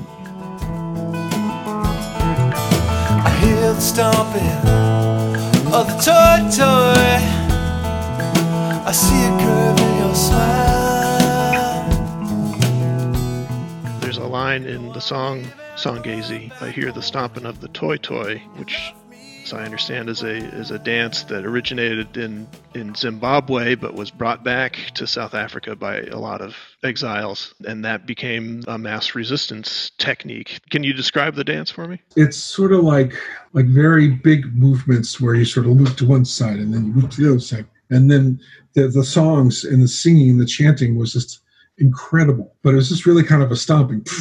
I 3.23 3.31
hear 3.41 3.73
the 3.73 3.81
stomping 3.81 4.43
of 5.73 5.87
the 5.87 5.95
toyi-toyi. 6.03 7.19
I 8.87 8.93
see 8.93 9.25
a 9.25 9.31
curve 9.39 9.79
in 9.81 9.97
your 9.99 10.15
smile. 10.15 10.71
There's 14.01 14.19
a 14.19 14.27
line 14.27 14.65
in 14.65 14.93
the 14.93 15.01
song 15.01 15.45
Songezi. 15.77 16.51
I 16.61 16.71
hear 16.71 16.93
the 16.93 17.03
stomping 17.03 17.47
of 17.47 17.61
the 17.61 17.69
toyi-toyi, 17.69 18.41
which 18.59 18.93
as 19.45 19.53
I 19.53 19.65
understand, 19.65 20.09
is 20.09 20.23
a 20.23 20.37
is 20.37 20.71
a 20.71 20.79
dance 20.79 21.25
that 21.25 21.45
originated 21.45 22.17
in 22.17 22.49
in 22.75 22.95
Zimbabwe 22.95 23.75
but 23.75 23.95
was 23.95 24.11
brought 24.11 24.45
back 24.45 24.79
to 24.95 25.07
South 25.07 25.35
Africa 25.35 25.75
by 25.75 26.01
a 26.03 26.19
lot 26.19 26.41
of 26.41 26.55
exiles, 26.83 27.55
and 27.67 27.85
that 27.85 28.07
became 28.07 28.63
a 28.69 28.79
mass 28.79 29.15
resistance 29.15 29.91
technique. 29.99 30.61
Can 30.71 30.85
you 30.85 30.93
describe 30.93 31.35
the 31.35 31.45
dance 31.45 31.71
for 31.71 31.87
me? 31.87 32.01
It's 32.17 32.37
sort 32.37 32.73
of 32.73 32.85
like 32.85 33.15
like 33.53 33.67
very 33.67 34.09
big 34.09 34.55
movements 34.55 35.21
where 35.21 35.35
you 35.35 35.45
sort 35.45 35.67
of 35.67 35.77
move 35.77 35.97
to 35.97 36.07
one 36.07 36.25
side 36.25 36.59
and 36.59 36.73
then 36.73 36.87
you 36.87 36.93
move 36.93 37.11
to 37.11 37.23
the 37.23 37.31
other 37.31 37.41
side, 37.41 37.67
and 37.91 38.11
then 38.11 38.41
the 38.75 38.89
the 38.89 39.05
songs 39.05 39.65
and 39.65 39.83
the 39.83 39.89
singing, 39.89 40.39
the 40.39 40.47
chanting 40.47 40.97
was 40.97 41.13
just 41.13 41.41
incredible. 41.79 42.55
But 42.63 42.75
it 42.75 42.77
was 42.77 42.89
just 42.89 43.07
really 43.07 43.25
kind 43.25 43.43
of 43.43 43.51
a 43.51 43.57
stomping 43.57 44.07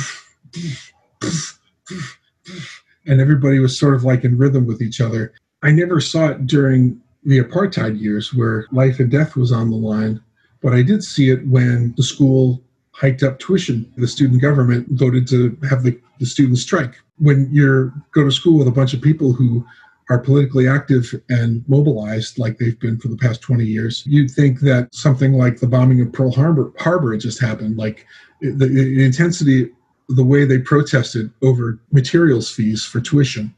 and 3.10 3.20
everybody 3.20 3.60
was 3.60 3.78
sort 3.78 3.96
of 3.96 4.04
like 4.04 4.24
in 4.24 4.38
rhythm 4.38 4.68
with 4.68 4.82
each 4.82 5.02
other. 5.02 5.34
I 5.64 5.72
never 5.72 6.00
saw 6.00 6.28
it 6.28 6.46
during 6.46 7.02
the 7.24 7.40
apartheid 7.40 8.00
years 8.00 8.34
where 8.34 8.68
life 8.72 9.00
and 9.00 9.10
death 9.10 9.36
was 9.36 9.52
on 9.52 9.72
the 9.72 9.76
line, 9.76 10.22
but 10.62 10.74
I 10.74 10.84
did 10.84 11.04
see 11.04 11.32
it 11.32 11.46
when 11.48 11.94
the 11.98 12.04
school 12.04 12.62
hiked 12.92 13.24
up 13.24 13.40
tuition. 13.40 13.92
The 13.98 14.08
student 14.08 14.42
government 14.42 14.88
voted 14.92 15.28
to 15.30 15.58
have 15.70 15.84
the, 15.84 16.00
the 16.20 16.26
students 16.26 16.62
strike. 16.62 16.96
When 17.18 17.50
you 17.52 17.92
go 18.14 18.24
to 18.24 18.32
school 18.32 18.60
with 18.60 18.68
a 18.68 18.72
bunch 18.72 18.94
of 18.94 19.02
people 19.02 19.34
who 19.34 19.66
are 20.10 20.20
politically 20.20 20.68
active 20.68 21.14
and 21.30 21.64
mobilized 21.68 22.40
like 22.40 22.58
they've 22.58 22.80
been 22.80 23.00
for 23.00 23.08
the 23.08 23.18
past 23.18 23.42
20 23.42 23.66
years, 23.66 24.04
you'd 24.06 24.32
think 24.32 24.60
that 24.62 24.94
something 24.94 25.34
like 25.34 25.60
the 25.60 25.68
bombing 25.68 26.02
of 26.02 26.14
Pearl 26.14 26.32
Harbor, 26.32 26.72
Harbor 26.78 27.16
just 27.18 27.42
happened. 27.42 27.78
Like 27.78 28.06
the, 28.42 28.68
the 28.68 29.04
intensity 29.04 29.72
the 30.10 30.24
way 30.24 30.44
they 30.44 30.58
protested 30.58 31.32
over 31.44 31.80
materials 31.92 32.50
fees 32.50 32.84
for 32.84 33.00
tuition 33.00 33.54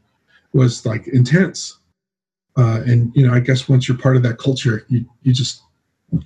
was 0.52 0.84
like 0.84 1.08
intense. 1.08 1.78
Uh, 2.56 2.82
and 2.86 3.10
you 3.14 3.26
know, 3.26 3.32
I 3.32 3.40
guess 3.40 3.68
once 3.68 3.88
you're 3.88 3.96
part 3.96 4.16
of 4.16 4.22
that 4.22 4.38
culture, 4.38 4.84
you 4.88 5.06
you 5.22 5.32
just 5.32 5.62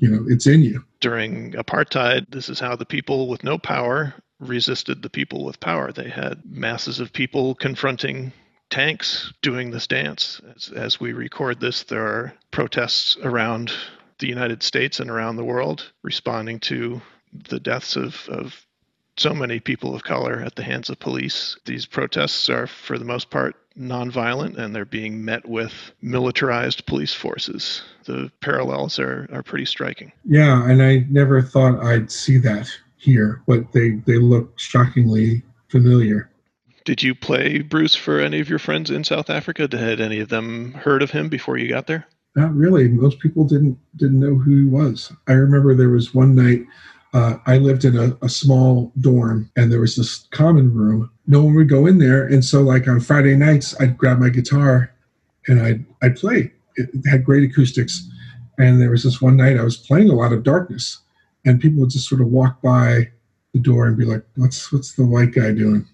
you 0.01 0.09
know 0.09 0.25
it's 0.29 0.47
in 0.47 0.63
you. 0.63 0.85
During 1.01 1.53
apartheid, 1.53 2.27
this 2.31 2.49
is 2.49 2.59
how 2.59 2.75
the 2.75 2.85
people 2.85 3.29
with 3.29 3.45
no 3.45 3.57
power 3.57 4.15
resisted 4.41 5.03
the 5.03 5.11
people 5.11 5.45
with 5.45 5.61
power. 5.61 5.93
They 5.93 6.11
had 6.11 6.43
masses 6.45 6.99
of 6.99 7.13
people 7.13 7.55
confronting 7.55 8.33
tanks 8.69 9.33
doing 9.43 9.71
this 9.71 9.87
dance. 9.87 10.41
As, 10.57 10.69
as 10.71 11.01
we 11.01 11.13
record 11.13 11.61
this, 11.61 11.85
there 11.85 12.05
are 12.05 12.35
protests 12.51 13.17
around 13.23 13.73
the 14.19 14.27
United 14.27 14.63
States 14.65 14.99
and 14.99 15.11
around 15.11 15.37
the 15.37 15.45
world 15.45 15.93
responding 16.03 16.59
to 16.61 17.01
the 17.49 17.61
deaths 17.61 17.97
of, 17.97 18.29
of 18.29 18.66
so 19.17 19.35
many 19.35 19.61
people 19.61 19.95
of 19.95 20.05
color 20.05 20.43
at 20.45 20.57
the 20.57 20.63
hands 20.63 20.91
of 20.91 20.99
police. 20.99 21.57
These 21.65 21.87
protests 21.87 22.49
are, 22.51 22.67
for 22.67 22.99
the 22.99 23.05
most 23.05 23.31
part, 23.31 23.57
nonviolent 23.79 24.57
and 24.57 24.75
they're 24.75 24.85
being 24.85 25.25
met 25.25 25.47
with 25.47 25.73
militarized 26.01 26.87
police 26.87 27.13
forces. 27.13 27.83
The 28.05 28.31
parallels 28.41 28.99
are, 28.99 29.29
are 29.33 29.43
pretty 29.43 29.67
striking. 29.67 30.13
Yeah, 30.25 30.69
and 30.69 30.83
I 30.83 31.07
never 31.11 31.43
thought 31.43 31.85
I'd 31.85 32.11
see 32.11 32.39
that 32.39 32.71
here, 32.97 33.43
but 33.47 33.73
they, 33.73 33.91
they 34.07 34.19
look 34.19 34.59
shockingly 34.59 35.43
familiar. 35.69 36.31
Did 36.85 37.03
you 37.03 37.15
play 37.15 37.63
Bruce 37.63 37.97
for 37.97 38.21
any 38.21 38.41
of 38.41 38.49
your 38.49 38.61
friends 38.61 38.91
in 38.91 39.03
South 39.03 39.29
Africa? 39.29 39.69
Had 39.71 40.01
any 40.01 40.21
of 40.21 40.29
them 40.29 40.73
heard 40.73 41.03
of 41.03 41.11
him 41.11 41.29
before 41.29 41.59
you 41.59 41.69
got 41.69 41.87
there? 41.87 42.07
Not 42.37 42.55
really. 42.55 42.87
Most 42.89 43.19
people 43.19 43.45
didn't 43.45 43.79
didn't 43.97 44.21
know 44.21 44.35
who 44.37 44.59
he 44.59 44.65
was. 44.67 45.11
I 45.27 45.33
remember 45.33 45.75
there 45.75 45.89
was 45.89 46.15
one 46.15 46.35
night 46.35 46.65
uh, 47.17 47.39
I 47.47 47.57
lived 47.57 47.87
in 47.87 47.97
a, 47.97 48.15
a, 48.21 48.29
small 48.29 48.93
dorm 49.01 49.51
and 49.57 49.73
there 49.73 49.81
was 49.81 49.97
this 49.97 50.29
common 50.33 50.75
room. 50.75 51.11
No 51.27 51.43
one 51.43 51.55
would 51.55 51.69
go 51.69 51.87
in 51.87 51.99
there. 51.99 52.27
And 52.27 52.45
so, 52.45 52.61
like 52.61 52.87
on 52.89 53.01
Friday 53.01 53.35
nights, 53.35 53.75
I'd 53.81 53.97
grab 53.97 54.19
my 54.19 54.29
guitar 54.29 54.93
and 55.49 55.63
I'd, 55.63 55.83
I'd 56.03 56.17
play. 56.17 56.53
It 56.75 56.91
had 57.11 57.25
great 57.25 57.51
acoustics. 57.51 58.07
And 58.59 58.83
there 58.83 58.91
was 58.91 59.03
this 59.03 59.23
one 59.23 59.39
night 59.39 59.59
I 59.59 59.65
was 59.65 59.79
playing 59.79 60.11
a 60.11 60.15
lot 60.15 60.35
of 60.35 60.43
darkness, 60.43 60.99
and 61.47 61.59
people 61.59 61.81
would 61.81 61.91
just 61.91 62.07
sort 62.07 62.21
of 62.21 62.27
walk 62.27 62.61
by 62.61 63.11
the 63.55 63.61
door 63.61 63.87
and 63.87 63.97
be 63.97 64.05
like, 64.05 64.23
"What's 64.37 64.73
what's 64.73 64.95
the 64.95 65.05
white 65.05 65.33
guy 65.33 65.53
doing?" 65.53 65.87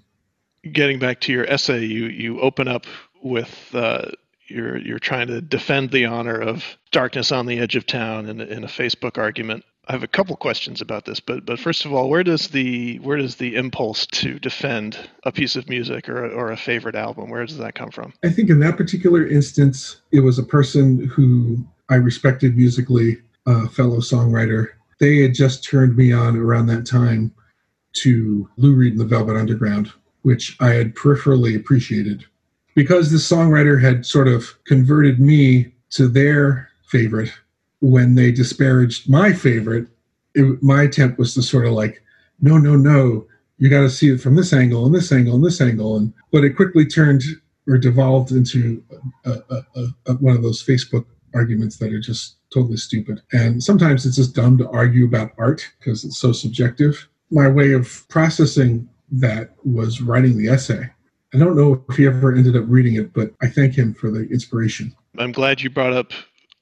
Getting 0.70 1.00
back 1.00 1.20
to 1.22 1.32
your 1.32 1.44
essay, 1.46 1.84
you 1.84 2.06
you 2.06 2.40
open 2.40 2.68
up 2.68 2.86
with 3.20 3.74
uh, 3.74 4.10
you're 4.46 4.78
you're 4.78 5.00
trying 5.00 5.26
to 5.26 5.40
defend 5.40 5.90
the 5.90 6.04
honor 6.04 6.40
of 6.40 6.64
darkness 6.92 7.32
on 7.32 7.46
the 7.46 7.58
edge 7.58 7.74
of 7.74 7.84
town 7.84 8.28
in, 8.28 8.40
in 8.40 8.62
a 8.62 8.68
Facebook 8.68 9.18
argument 9.18 9.64
I 9.88 9.92
have 9.92 10.04
a 10.04 10.08
couple 10.08 10.36
questions 10.36 10.80
about 10.80 11.06
this, 11.06 11.18
but 11.18 11.44
but 11.44 11.58
first 11.58 11.84
of 11.84 11.92
all, 11.92 12.08
where 12.08 12.22
does 12.22 12.48
the 12.48 12.98
where 12.98 13.16
does 13.16 13.36
the 13.36 13.56
impulse 13.56 14.06
to 14.06 14.38
defend 14.38 14.96
a 15.24 15.32
piece 15.32 15.56
of 15.56 15.68
music 15.68 16.08
or 16.08 16.26
or 16.30 16.52
a 16.52 16.56
favorite 16.56 16.94
album 16.94 17.30
where 17.30 17.44
does 17.44 17.58
that 17.58 17.74
come 17.74 17.90
from? 17.90 18.12
I 18.24 18.28
think 18.28 18.48
in 18.48 18.60
that 18.60 18.76
particular 18.76 19.26
instance, 19.26 20.00
it 20.12 20.20
was 20.20 20.38
a 20.38 20.44
person 20.44 21.06
who 21.08 21.66
I 21.88 21.96
respected 21.96 22.56
musically, 22.56 23.18
a 23.46 23.68
fellow 23.68 23.98
songwriter. 23.98 24.68
They 25.00 25.18
had 25.18 25.34
just 25.34 25.64
turned 25.64 25.96
me 25.96 26.12
on 26.12 26.36
around 26.36 26.66
that 26.66 26.86
time 26.86 27.34
to 27.94 28.48
Lou 28.56 28.74
Reed 28.74 28.92
and 28.92 29.00
the 29.00 29.04
Velvet 29.04 29.36
Underground, 29.36 29.92
which 30.22 30.56
I 30.60 30.70
had 30.70 30.94
peripherally 30.94 31.56
appreciated 31.56 32.24
because 32.74 33.10
the 33.10 33.18
songwriter 33.18 33.80
had 33.80 34.06
sort 34.06 34.28
of 34.28 34.56
converted 34.64 35.20
me 35.20 35.74
to 35.90 36.08
their 36.08 36.70
favorite 36.86 37.32
when 37.82 38.14
they 38.14 38.30
disparaged 38.30 39.10
my 39.10 39.32
favorite, 39.32 39.88
it, 40.34 40.62
my 40.62 40.84
attempt 40.84 41.18
was 41.18 41.34
to 41.34 41.42
sort 41.42 41.66
of 41.66 41.72
like, 41.72 42.02
no, 42.40 42.56
no, 42.56 42.76
no, 42.76 43.26
you 43.58 43.68
got 43.68 43.80
to 43.80 43.90
see 43.90 44.08
it 44.08 44.20
from 44.20 44.36
this 44.36 44.52
angle 44.52 44.86
and 44.86 44.94
this 44.94 45.12
angle 45.12 45.34
and 45.34 45.44
this 45.44 45.60
angle. 45.60 45.96
And 45.96 46.14
but 46.30 46.44
it 46.44 46.56
quickly 46.56 46.86
turned 46.86 47.22
or 47.68 47.76
devolved 47.78 48.30
into 48.30 48.82
a, 49.24 49.32
a, 49.50 49.86
a, 50.06 50.12
one 50.14 50.36
of 50.36 50.42
those 50.42 50.64
Facebook 50.64 51.04
arguments 51.34 51.78
that 51.78 51.92
are 51.92 52.00
just 52.00 52.36
totally 52.54 52.76
stupid. 52.76 53.20
And 53.32 53.62
sometimes 53.62 54.06
it's 54.06 54.16
just 54.16 54.34
dumb 54.34 54.58
to 54.58 54.70
argue 54.70 55.04
about 55.04 55.32
art 55.38 55.68
because 55.78 56.04
it's 56.04 56.18
so 56.18 56.32
subjective. 56.32 57.08
My 57.30 57.48
way 57.48 57.72
of 57.72 58.06
processing 58.08 58.88
that 59.10 59.54
was 59.64 60.00
writing 60.00 60.38
the 60.38 60.48
essay. 60.48 60.88
I 61.34 61.38
don't 61.38 61.56
know 61.56 61.84
if 61.88 61.96
he 61.96 62.06
ever 62.06 62.34
ended 62.34 62.56
up 62.56 62.64
reading 62.68 62.94
it, 62.94 63.12
but 63.12 63.32
I 63.40 63.48
thank 63.48 63.74
him 63.74 63.94
for 63.94 64.10
the 64.10 64.28
inspiration. 64.28 64.94
I'm 65.18 65.32
glad 65.32 65.62
you 65.62 65.70
brought 65.70 65.92
up 65.92 66.12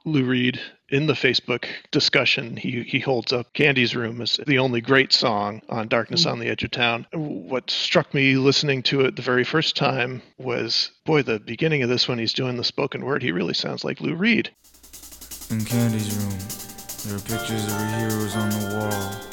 Lou 0.04 0.24
Reed 0.24 0.60
in 0.90 1.06
the 1.06 1.14
Facebook 1.14 1.66
discussion. 1.90 2.56
He 2.56 2.82
he 2.82 3.00
holds 3.00 3.32
up 3.32 3.52
Candy's 3.54 3.96
Room 3.96 4.20
as 4.20 4.38
the 4.46 4.58
only 4.58 4.80
great 4.80 5.12
song 5.12 5.62
on 5.68 5.88
Darkness 5.88 6.24
mm. 6.24 6.32
on 6.32 6.38
the 6.38 6.48
Edge 6.48 6.64
of 6.64 6.70
Town. 6.70 7.06
What 7.12 7.70
struck 7.70 8.12
me 8.12 8.36
listening 8.36 8.82
to 8.84 9.02
it 9.02 9.16
the 9.16 9.22
very 9.22 9.44
first 9.44 9.76
time 9.76 10.22
was 10.38 10.90
boy, 11.04 11.22
the 11.22 11.40
beginning 11.40 11.82
of 11.82 11.88
this 11.88 12.08
when 12.08 12.18
he's 12.18 12.32
doing 12.32 12.56
the 12.56 12.64
spoken 12.64 13.04
word, 13.04 13.22
he 13.22 13.32
really 13.32 13.54
sounds 13.54 13.84
like 13.84 14.00
Lou 14.00 14.14
Reed. 14.14 14.50
In 15.50 15.64
Candy's 15.64 16.16
room, 16.16 16.38
there 17.06 17.16
are 17.16 17.20
pictures 17.20 17.64
of 17.64 17.72
her 17.72 17.98
heroes 17.98 18.36
on 18.36 18.50
the 18.50 18.76
wall. 18.76 19.30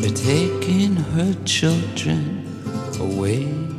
They're 0.00 0.10
taking 0.10 0.96
her 0.96 1.34
children 1.44 2.62
away. 3.00 3.73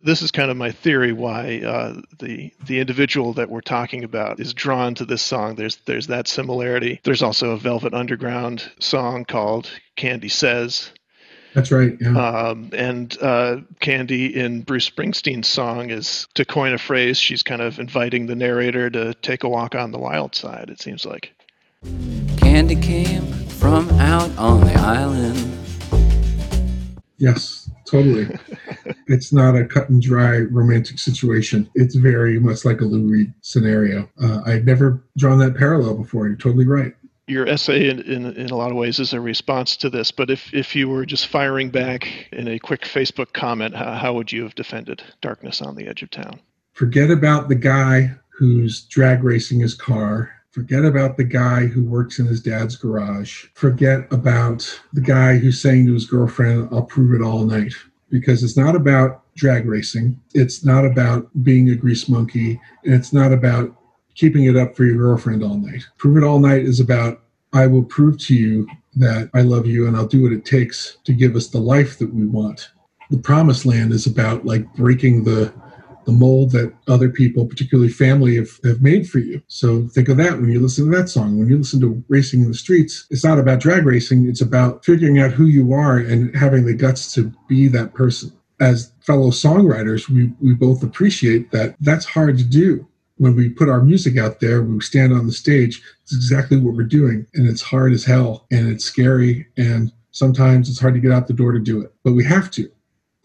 This 0.00 0.22
is 0.22 0.30
kind 0.30 0.50
of 0.50 0.56
my 0.56 0.70
theory 0.70 1.12
why 1.12 1.60
uh, 1.64 2.00
the 2.18 2.52
the 2.66 2.78
individual 2.78 3.32
that 3.34 3.50
we're 3.50 3.60
talking 3.60 4.04
about 4.04 4.38
is 4.38 4.54
drawn 4.54 4.94
to 4.94 5.04
this 5.04 5.22
song. 5.22 5.56
There's 5.56 5.76
there's 5.86 6.06
that 6.06 6.28
similarity. 6.28 7.00
There's 7.02 7.22
also 7.22 7.50
a 7.50 7.58
Velvet 7.58 7.94
Underground 7.94 8.70
song 8.78 9.24
called 9.24 9.70
Candy 9.96 10.28
Says. 10.28 10.92
That's 11.54 11.72
right. 11.72 11.96
Yeah. 12.00 12.16
Um, 12.16 12.70
and 12.72 13.16
uh, 13.20 13.56
Candy 13.80 14.36
in 14.36 14.62
Bruce 14.62 14.88
Springsteen's 14.88 15.48
song 15.48 15.90
is, 15.90 16.28
to 16.34 16.44
coin 16.44 16.72
a 16.72 16.78
phrase, 16.78 17.18
she's 17.18 17.42
kind 17.42 17.62
of 17.62 17.78
inviting 17.78 18.26
the 18.26 18.36
narrator 18.36 18.90
to 18.90 19.14
take 19.14 19.42
a 19.44 19.48
walk 19.48 19.74
on 19.74 19.90
the 19.90 19.98
wild 19.98 20.34
side. 20.34 20.68
It 20.70 20.80
seems 20.80 21.04
like. 21.04 21.34
Candy 22.36 22.76
came 22.76 23.24
from 23.46 23.88
out 23.98 24.30
on 24.38 24.60
the 24.60 24.74
island. 24.74 25.58
Yes, 27.16 27.67
totally. 27.88 28.28
it's 29.06 29.32
not 29.32 29.56
a 29.56 29.64
cut 29.64 29.88
and 29.88 30.02
dry 30.02 30.38
romantic 30.38 30.98
situation. 30.98 31.68
It's 31.74 31.94
very 31.94 32.38
much 32.38 32.64
like 32.64 32.80
a 32.80 32.84
Lou 32.84 33.06
Reed 33.06 33.32
scenario. 33.40 34.08
Uh, 34.22 34.42
I've 34.46 34.64
never 34.64 35.02
drawn 35.16 35.38
that 35.38 35.56
parallel 35.56 35.94
before. 35.94 36.26
You're 36.26 36.36
totally 36.36 36.66
right. 36.66 36.94
Your 37.26 37.46
essay, 37.46 37.90
in, 37.90 38.00
in, 38.02 38.26
in 38.36 38.50
a 38.50 38.56
lot 38.56 38.70
of 38.70 38.76
ways, 38.76 38.98
is 38.98 39.12
a 39.12 39.20
response 39.20 39.76
to 39.78 39.90
this. 39.90 40.10
But 40.10 40.30
if, 40.30 40.52
if 40.54 40.74
you 40.74 40.88
were 40.88 41.04
just 41.04 41.26
firing 41.26 41.68
back 41.68 42.08
in 42.32 42.48
a 42.48 42.58
quick 42.58 42.82
Facebook 42.82 43.34
comment, 43.34 43.76
how, 43.76 43.92
how 43.92 44.14
would 44.14 44.32
you 44.32 44.44
have 44.44 44.54
defended 44.54 45.02
Darkness 45.20 45.60
on 45.60 45.76
the 45.76 45.86
Edge 45.86 46.02
of 46.02 46.10
Town? 46.10 46.40
Forget 46.72 47.10
about 47.10 47.48
the 47.48 47.54
guy 47.54 48.14
who's 48.30 48.82
drag 48.82 49.24
racing 49.24 49.60
his 49.60 49.74
car 49.74 50.30
Forget 50.50 50.84
about 50.84 51.16
the 51.16 51.24
guy 51.24 51.66
who 51.66 51.84
works 51.84 52.18
in 52.18 52.26
his 52.26 52.40
dad's 52.40 52.74
garage. 52.74 53.46
Forget 53.54 54.10
about 54.10 54.80
the 54.94 55.00
guy 55.00 55.36
who's 55.36 55.60
saying 55.60 55.86
to 55.86 55.94
his 55.94 56.06
girlfriend, 56.06 56.68
I'll 56.72 56.82
prove 56.82 57.20
it 57.20 57.24
all 57.24 57.44
night. 57.44 57.74
Because 58.10 58.42
it's 58.42 58.56
not 58.56 58.74
about 58.74 59.22
drag 59.34 59.66
racing. 59.66 60.18
It's 60.34 60.64
not 60.64 60.86
about 60.86 61.28
being 61.44 61.68
a 61.68 61.76
grease 61.76 62.08
monkey. 62.08 62.58
And 62.84 62.94
it's 62.94 63.12
not 63.12 63.32
about 63.32 63.76
keeping 64.14 64.44
it 64.44 64.56
up 64.56 64.74
for 64.74 64.84
your 64.84 64.96
girlfriend 64.96 65.44
all 65.44 65.58
night. 65.58 65.82
Prove 65.98 66.16
it 66.16 66.24
all 66.24 66.38
night 66.38 66.62
is 66.62 66.80
about, 66.80 67.20
I 67.52 67.66
will 67.66 67.84
prove 67.84 68.18
to 68.20 68.34
you 68.34 68.66
that 68.96 69.30
I 69.34 69.42
love 69.42 69.66
you 69.66 69.86
and 69.86 69.96
I'll 69.96 70.06
do 70.06 70.22
what 70.22 70.32
it 70.32 70.46
takes 70.46 70.96
to 71.04 71.12
give 71.12 71.36
us 71.36 71.48
the 71.48 71.60
life 71.60 71.98
that 71.98 72.12
we 72.12 72.26
want. 72.26 72.70
The 73.10 73.18
promised 73.18 73.66
land 73.66 73.92
is 73.92 74.06
about 74.06 74.46
like 74.46 74.70
breaking 74.74 75.24
the 75.24 75.52
the 76.08 76.14
mold 76.14 76.52
that 76.52 76.72
other 76.88 77.10
people, 77.10 77.44
particularly 77.44 77.90
family, 77.90 78.36
have, 78.36 78.48
have 78.64 78.80
made 78.80 79.06
for 79.06 79.18
you. 79.18 79.42
So 79.46 79.88
think 79.88 80.08
of 80.08 80.16
that 80.16 80.40
when 80.40 80.48
you 80.48 80.58
listen 80.58 80.90
to 80.90 80.96
that 80.96 81.10
song. 81.10 81.38
When 81.38 81.48
you 81.50 81.58
listen 81.58 81.82
to 81.82 82.02
Racing 82.08 82.40
in 82.40 82.48
the 82.48 82.54
Streets, 82.54 83.06
it's 83.10 83.24
not 83.24 83.38
about 83.38 83.60
drag 83.60 83.84
racing, 83.84 84.26
it's 84.26 84.40
about 84.40 84.86
figuring 84.86 85.18
out 85.18 85.32
who 85.32 85.44
you 85.44 85.74
are 85.74 85.98
and 85.98 86.34
having 86.34 86.64
the 86.64 86.72
guts 86.72 87.12
to 87.12 87.30
be 87.46 87.68
that 87.68 87.92
person. 87.92 88.32
As 88.58 88.90
fellow 89.00 89.28
songwriters, 89.28 90.08
we, 90.08 90.32
we 90.40 90.54
both 90.54 90.82
appreciate 90.82 91.50
that 91.50 91.76
that's 91.80 92.06
hard 92.06 92.38
to 92.38 92.44
do. 92.44 92.88
When 93.18 93.36
we 93.36 93.50
put 93.50 93.68
our 93.68 93.82
music 93.82 94.16
out 94.16 94.40
there, 94.40 94.62
we 94.62 94.80
stand 94.80 95.12
on 95.12 95.26
the 95.26 95.32
stage, 95.32 95.82
it's 96.04 96.14
exactly 96.14 96.56
what 96.56 96.74
we're 96.74 96.84
doing. 96.84 97.26
And 97.34 97.46
it's 97.46 97.60
hard 97.60 97.92
as 97.92 98.06
hell 98.06 98.46
and 98.50 98.70
it's 98.72 98.86
scary. 98.86 99.46
And 99.58 99.92
sometimes 100.12 100.70
it's 100.70 100.80
hard 100.80 100.94
to 100.94 101.00
get 101.00 101.12
out 101.12 101.26
the 101.26 101.34
door 101.34 101.52
to 101.52 101.60
do 101.60 101.82
it, 101.82 101.92
but 102.02 102.14
we 102.14 102.24
have 102.24 102.50
to 102.52 102.70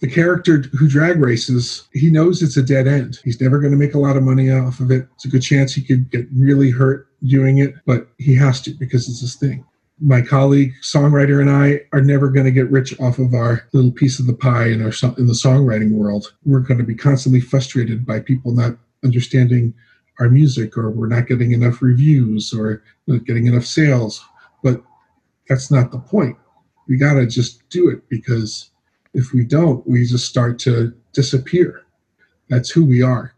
the 0.04 0.10
character 0.10 0.58
who 0.78 0.90
drag 0.90 1.22
races, 1.22 1.88
he 1.94 2.12
knows 2.12 2.42
it's 2.42 2.58
a 2.58 2.62
dead 2.62 2.88
end. 2.88 3.20
He's 3.24 3.40
never 3.40 3.58
going 3.58 3.72
to 3.72 3.78
make 3.78 3.94
a 3.94 4.00
lot 4.00 4.18
of 4.18 4.24
money 4.24 4.52
off 4.52 4.82
of 4.82 4.92
it. 4.92 5.08
It's 5.16 5.24
a 5.24 5.30
good 5.30 5.42
chance 5.42 5.74
he 5.74 5.82
could 5.82 6.12
get 6.12 6.28
really 6.36 6.72
hurt 6.72 7.08
doing 7.24 7.60
it, 7.60 7.76
but 7.86 8.10
he 8.18 8.36
has 8.36 8.60
to 8.64 8.72
because 8.72 9.08
it's 9.08 9.22
his 9.22 9.36
thing. 9.36 9.66
My 10.02 10.22
colleague, 10.22 10.74
songwriter, 10.82 11.40
and 11.40 11.50
I 11.50 11.84
are 11.94 12.02
never 12.02 12.28
going 12.30 12.46
to 12.46 12.52
get 12.52 12.70
rich 12.70 13.00
off 13.00 13.18
of 13.18 13.34
our 13.34 13.66
little 13.72 13.94
piece 13.94 14.20
of 14.20 14.28
the 14.28 14.34
pie 14.34 14.66
in 14.66 14.82
our 14.82 14.92
in 15.18 15.28
the 15.28 15.40
songwriting 15.42 15.92
world. 15.92 16.34
We're 16.44 16.60
going 16.60 16.80
to 16.80 16.84
be 16.84 16.96
constantly 16.96 17.40
frustrated 17.40 18.06
by 18.06 18.20
people 18.20 18.52
not 18.52 18.76
understanding 19.06 19.74
our 20.20 20.30
music, 20.30 20.78
or 20.78 20.90
we're 20.92 21.08
not 21.08 21.28
getting 21.28 21.54
enough 21.54 21.82
reviews, 21.82 22.54
or 22.54 22.84
not 23.08 23.24
getting 23.24 23.48
enough 23.48 23.66
sales. 23.66 24.22
But 24.64 24.84
that's 25.48 25.72
not 25.72 25.94
the 25.94 26.00
point. 26.00 26.36
We 26.90 26.98
got 26.98 27.14
to 27.14 27.26
just 27.26 27.70
do 27.70 27.88
it 27.88 28.10
because 28.10 28.70
if 29.14 29.34
we 29.34 29.44
don't, 29.44 29.86
we 29.88 30.06
just 30.06 30.28
start 30.28 30.60
to 30.60 30.94
disappear. 31.14 31.84
That's 32.50 32.70
who 32.70 32.86
we 32.86 33.02
are 33.02 33.34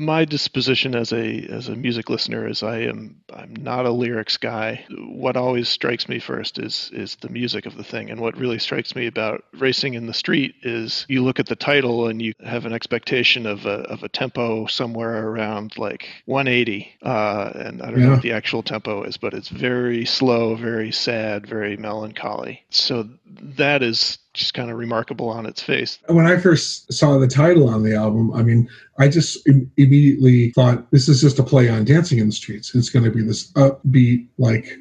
my 0.00 0.24
disposition 0.24 0.94
as 0.94 1.12
a 1.12 1.46
as 1.50 1.68
a 1.68 1.76
music 1.76 2.08
listener 2.08 2.48
is 2.48 2.62
I 2.62 2.78
am 2.78 3.20
I'm 3.32 3.54
not 3.54 3.84
a 3.84 3.90
lyrics 3.90 4.38
guy. 4.38 4.84
What 4.98 5.36
always 5.36 5.68
strikes 5.68 6.08
me 6.08 6.18
first 6.18 6.58
is 6.58 6.90
is 6.94 7.16
the 7.16 7.28
music 7.28 7.66
of 7.66 7.76
the 7.76 7.84
thing, 7.84 8.10
and 8.10 8.18
what 8.18 8.36
really 8.36 8.58
strikes 8.58 8.96
me 8.96 9.06
about 9.06 9.44
racing 9.52 9.94
in 9.94 10.06
the 10.06 10.14
street 10.14 10.54
is 10.62 11.04
you 11.08 11.22
look 11.22 11.38
at 11.38 11.46
the 11.46 11.56
title 11.56 12.08
and 12.08 12.22
you 12.22 12.32
have 12.42 12.64
an 12.64 12.72
expectation 12.72 13.44
of 13.44 13.66
a 13.66 13.82
of 13.90 14.02
a 14.02 14.08
tempo 14.08 14.66
somewhere 14.66 15.28
around 15.28 15.76
like 15.76 16.08
180, 16.24 16.90
uh, 17.02 17.52
and 17.54 17.82
I 17.82 17.90
don't 17.90 18.00
yeah. 18.00 18.06
know 18.06 18.12
what 18.12 18.22
the 18.22 18.32
actual 18.32 18.62
tempo 18.62 19.02
is, 19.02 19.18
but 19.18 19.34
it's 19.34 19.50
very 19.50 20.06
slow, 20.06 20.54
very 20.54 20.92
sad, 20.92 21.46
very 21.46 21.76
melancholy. 21.76 22.64
So 22.70 23.06
that 23.26 23.82
is 23.82 24.18
just 24.34 24.54
kind 24.54 24.70
of 24.70 24.78
remarkable 24.78 25.28
on 25.28 25.46
its 25.46 25.62
face. 25.62 25.98
When 26.08 26.26
I 26.26 26.36
first 26.38 26.92
saw 26.92 27.18
the 27.18 27.26
title 27.26 27.68
on 27.68 27.82
the 27.82 27.94
album, 27.94 28.32
I 28.32 28.42
mean, 28.42 28.68
I 28.98 29.08
just 29.08 29.46
Im- 29.48 29.70
immediately 29.76 30.50
thought 30.52 30.90
this 30.90 31.08
is 31.08 31.20
just 31.20 31.38
a 31.38 31.42
play 31.42 31.68
on 31.68 31.84
Dancing 31.84 32.18
in 32.18 32.26
the 32.26 32.32
Streets. 32.32 32.74
It's 32.74 32.90
going 32.90 33.04
to 33.04 33.10
be 33.10 33.22
this 33.22 33.52
upbeat, 33.52 34.28
like, 34.38 34.78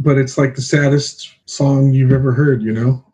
but 0.00 0.16
it's 0.16 0.38
like 0.38 0.54
the 0.54 0.62
saddest 0.62 1.34
song 1.46 1.92
you've 1.92 2.12
ever 2.12 2.32
heard, 2.32 2.62
you 2.62 2.72
know? 2.72 3.04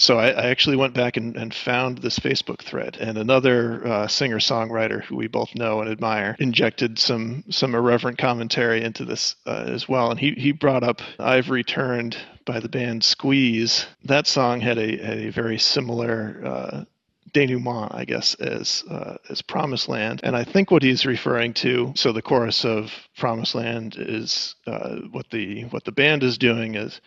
So 0.00 0.18
I, 0.18 0.30
I, 0.30 0.46
actually 0.46 0.76
went 0.76 0.94
back 0.94 1.16
and, 1.16 1.36
and, 1.36 1.52
found 1.52 1.98
this 1.98 2.18
Facebook 2.18 2.62
thread, 2.62 2.96
and 2.98 3.18
another 3.18 3.86
uh, 3.86 4.08
singer-songwriter 4.08 5.04
who 5.04 5.16
we 5.16 5.28
both 5.28 5.54
know 5.54 5.80
and 5.80 5.90
admire 5.90 6.36
injected 6.38 6.98
some 6.98 7.44
some 7.50 7.74
irreverent 7.74 8.18
commentary 8.18 8.82
into 8.82 9.04
this 9.04 9.36
uh, 9.46 9.64
as 9.66 9.88
well. 9.88 10.10
And 10.10 10.18
he 10.18 10.32
he 10.32 10.52
brought 10.52 10.82
up 10.82 11.02
"I've 11.18 11.50
Returned" 11.50 12.16
by 12.46 12.60
the 12.60 12.68
band 12.68 13.04
Squeeze. 13.04 13.86
That 14.04 14.26
song 14.26 14.60
had 14.60 14.78
a, 14.78 15.26
a 15.26 15.30
very 15.30 15.58
similar. 15.58 16.40
Uh, 16.44 16.84
denouement, 17.32 17.94
I 17.94 18.06
guess, 18.06 18.34
as 18.34 18.82
uh, 18.90 19.16
as 19.28 19.40
Promised 19.40 19.88
Land, 19.88 20.20
and 20.24 20.34
I 20.34 20.42
think 20.42 20.72
what 20.72 20.82
he's 20.82 21.06
referring 21.06 21.54
to. 21.54 21.92
So 21.94 22.10
the 22.10 22.22
chorus 22.22 22.64
of 22.64 22.92
Promised 23.16 23.54
Land 23.54 23.94
is 23.96 24.56
uh, 24.66 24.96
what 25.12 25.30
the 25.30 25.62
what 25.66 25.84
the 25.84 25.92
band 25.92 26.24
is 26.24 26.38
doing 26.38 26.74
is 26.74 27.00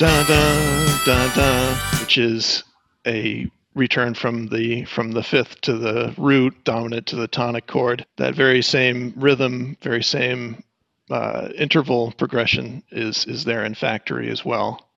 dun 0.00 0.26
dun 0.26 0.98
dun 1.04 1.36
dun, 1.36 1.76
which 2.00 2.16
is 2.16 2.64
a 3.06 3.46
return 3.74 4.14
from 4.14 4.46
the 4.46 4.82
from 4.86 5.12
the 5.12 5.22
fifth 5.22 5.60
to 5.60 5.76
the 5.76 6.14
root 6.16 6.54
dominant 6.64 7.06
to 7.06 7.16
the 7.16 7.28
tonic 7.28 7.66
chord. 7.66 8.06
That 8.16 8.34
very 8.34 8.62
same 8.62 9.12
rhythm, 9.14 9.76
very 9.82 10.02
same 10.02 10.64
uh, 11.10 11.50
interval 11.54 12.12
progression 12.12 12.82
is 12.90 13.26
is 13.26 13.44
there 13.44 13.62
in 13.62 13.74
Factory 13.74 14.30
as 14.30 14.42
well. 14.42 14.88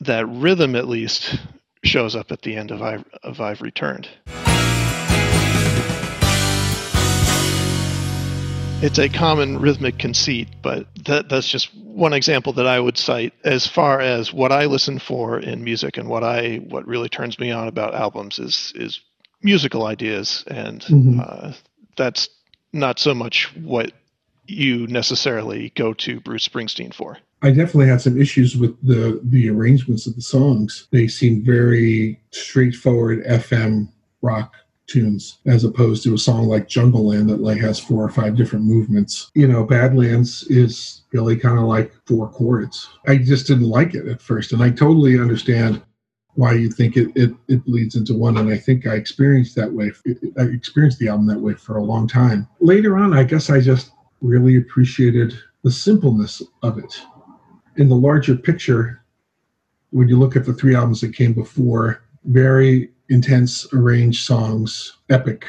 That 0.00 0.24
rhythm, 0.26 0.76
at 0.76 0.88
least, 0.88 1.38
shows 1.84 2.16
up 2.16 2.32
at 2.32 2.40
the 2.40 2.56
end 2.56 2.70
of 2.70 2.80
I've, 2.80 3.04
of 3.22 3.42
I've 3.42 3.60
Returned. 3.60 4.08
It's 8.82 8.98
a 8.98 9.10
common 9.10 9.58
rhythmic 9.60 9.98
conceit, 9.98 10.48
but 10.62 10.86
that, 11.04 11.28
that's 11.28 11.46
just 11.46 11.74
one 11.74 12.14
example 12.14 12.54
that 12.54 12.66
I 12.66 12.80
would 12.80 12.96
cite 12.96 13.34
as 13.44 13.66
far 13.66 14.00
as 14.00 14.32
what 14.32 14.52
I 14.52 14.64
listen 14.64 14.98
for 14.98 15.38
in 15.38 15.62
music 15.62 15.98
and 15.98 16.08
what 16.08 16.24
I 16.24 16.56
what 16.66 16.86
really 16.86 17.10
turns 17.10 17.38
me 17.38 17.50
on 17.50 17.68
about 17.68 17.94
albums 17.94 18.38
is 18.38 18.72
is 18.74 19.00
musical 19.42 19.84
ideas, 19.84 20.44
and 20.46 20.80
mm-hmm. 20.80 21.20
uh, 21.22 21.52
that's 21.98 22.30
not 22.72 22.98
so 22.98 23.14
much 23.14 23.54
what 23.54 23.92
you 24.46 24.86
necessarily 24.86 25.72
go 25.76 25.92
to 25.92 26.18
Bruce 26.18 26.48
Springsteen 26.48 26.94
for. 26.94 27.18
I 27.42 27.50
definitely 27.50 27.88
had 27.88 28.00
some 28.00 28.18
issues 28.18 28.56
with 28.56 28.80
the 28.82 29.20
the 29.24 29.50
arrangements 29.50 30.06
of 30.06 30.14
the 30.14 30.22
songs. 30.22 30.88
They 30.90 31.06
seem 31.06 31.44
very 31.44 32.18
straightforward 32.30 33.26
FM 33.26 33.88
rock 34.22 34.54
tunes 34.90 35.38
as 35.46 35.64
opposed 35.64 36.02
to 36.02 36.14
a 36.14 36.18
song 36.18 36.46
like 36.46 36.68
Jungleland 36.68 37.28
that 37.28 37.40
like 37.40 37.58
has 37.58 37.78
four 37.78 38.04
or 38.04 38.10
five 38.10 38.36
different 38.36 38.64
movements. 38.64 39.30
You 39.34 39.46
know, 39.46 39.64
Badlands 39.64 40.44
is 40.44 41.02
really 41.12 41.36
kind 41.36 41.58
of 41.58 41.64
like 41.64 41.92
four 42.06 42.28
chords. 42.28 42.88
I 43.06 43.16
just 43.16 43.46
didn't 43.46 43.68
like 43.68 43.94
it 43.94 44.08
at 44.08 44.20
first, 44.20 44.52
and 44.52 44.62
I 44.62 44.70
totally 44.70 45.18
understand 45.18 45.82
why 46.34 46.54
you 46.54 46.70
think 46.70 46.96
it, 46.96 47.10
it, 47.14 47.32
it 47.48 47.64
bleeds 47.64 47.96
into 47.96 48.14
one. 48.14 48.36
And 48.38 48.50
I 48.50 48.56
think 48.56 48.86
I 48.86 48.94
experienced 48.94 49.56
that 49.56 49.72
way. 49.72 49.92
I 50.38 50.42
experienced 50.42 50.98
the 50.98 51.08
album 51.08 51.26
that 51.26 51.40
way 51.40 51.54
for 51.54 51.76
a 51.76 51.82
long 51.82 52.06
time. 52.06 52.48
Later 52.60 52.96
on, 52.96 53.12
I 53.12 53.24
guess 53.24 53.50
I 53.50 53.60
just 53.60 53.90
really 54.20 54.56
appreciated 54.56 55.34
the 55.62 55.70
simpleness 55.70 56.42
of 56.62 56.78
it. 56.78 57.02
In 57.76 57.88
the 57.88 57.96
larger 57.96 58.36
picture, 58.36 59.02
when 59.90 60.08
you 60.08 60.18
look 60.18 60.36
at 60.36 60.46
the 60.46 60.54
three 60.54 60.74
albums 60.74 61.00
that 61.00 61.14
came 61.14 61.32
before, 61.32 62.04
very 62.24 62.90
intense 63.10 63.66
arranged 63.72 64.24
songs, 64.24 64.96
epic. 65.10 65.44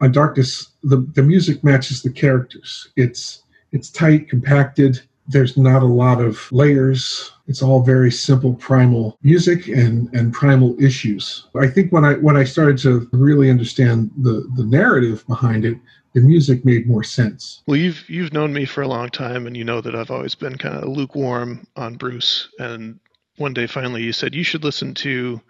On 0.00 0.12
Darkness, 0.12 0.72
the, 0.82 0.98
the 1.14 1.22
music 1.22 1.64
matches 1.64 2.02
the 2.02 2.10
characters. 2.10 2.88
It's 2.96 3.42
it's 3.72 3.90
tight, 3.90 4.28
compacted. 4.28 5.00
There's 5.28 5.56
not 5.56 5.82
a 5.82 5.86
lot 5.86 6.20
of 6.20 6.50
layers. 6.52 7.32
It's 7.48 7.62
all 7.62 7.82
very 7.82 8.12
simple 8.12 8.54
primal 8.54 9.18
music 9.22 9.66
and, 9.68 10.08
and 10.14 10.32
primal 10.32 10.80
issues. 10.82 11.46
I 11.58 11.66
think 11.66 11.92
when 11.92 12.04
I 12.04 12.14
when 12.14 12.36
I 12.36 12.44
started 12.44 12.78
to 12.78 13.08
really 13.12 13.50
understand 13.50 14.10
the, 14.16 14.48
the 14.56 14.64
narrative 14.64 15.26
behind 15.26 15.64
it, 15.64 15.78
the 16.12 16.20
music 16.20 16.64
made 16.64 16.86
more 16.86 17.02
sense. 17.02 17.62
Well, 17.66 17.76
you've 17.76 18.08
you've 18.08 18.32
known 18.32 18.52
me 18.52 18.64
for 18.64 18.82
a 18.82 18.88
long 18.88 19.10
time, 19.10 19.46
and 19.46 19.56
you 19.56 19.64
know 19.64 19.80
that 19.80 19.94
I've 19.94 20.10
always 20.10 20.34
been 20.34 20.56
kind 20.56 20.76
of 20.76 20.88
lukewarm 20.88 21.66
on 21.76 21.96
Bruce. 21.96 22.48
And 22.58 23.00
one 23.36 23.52
day, 23.52 23.66
finally, 23.66 24.02
you 24.02 24.12
said 24.12 24.34
you 24.34 24.44
should 24.44 24.64
listen 24.64 24.94
to 24.94 25.40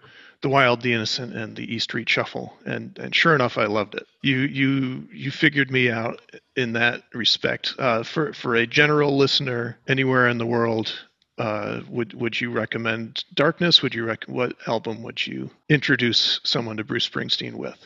the 0.41 0.49
Wild, 0.49 0.81
the 0.81 0.93
Innocent, 0.93 1.35
and 1.35 1.55
the 1.55 1.73
E 1.73 1.79
Street 1.79 2.07
Shuffle, 2.09 2.53
and 2.65 2.97
and 2.99 3.13
sure 3.13 3.35
enough, 3.35 3.57
I 3.57 3.65
loved 3.65 3.95
it. 3.95 4.07
You 4.21 4.39
you 4.39 5.07
you 5.11 5.31
figured 5.31 5.71
me 5.71 5.89
out 5.89 6.21
in 6.55 6.73
that 6.73 7.03
respect. 7.13 7.73
Uh, 7.79 8.03
for 8.03 8.33
for 8.33 8.55
a 8.55 8.67
general 8.67 9.17
listener 9.17 9.77
anywhere 9.87 10.27
in 10.27 10.37
the 10.37 10.45
world, 10.45 10.93
uh, 11.37 11.81
would 11.89 12.13
would 12.13 12.39
you 12.39 12.51
recommend 12.51 13.23
Darkness? 13.33 13.81
Would 13.81 13.95
you 13.95 14.05
rec- 14.05 14.25
what 14.25 14.55
album 14.67 15.01
would 15.03 15.25
you 15.25 15.49
introduce 15.69 16.39
someone 16.43 16.77
to 16.77 16.83
Bruce 16.83 17.09
Springsteen 17.09 17.53
with? 17.53 17.77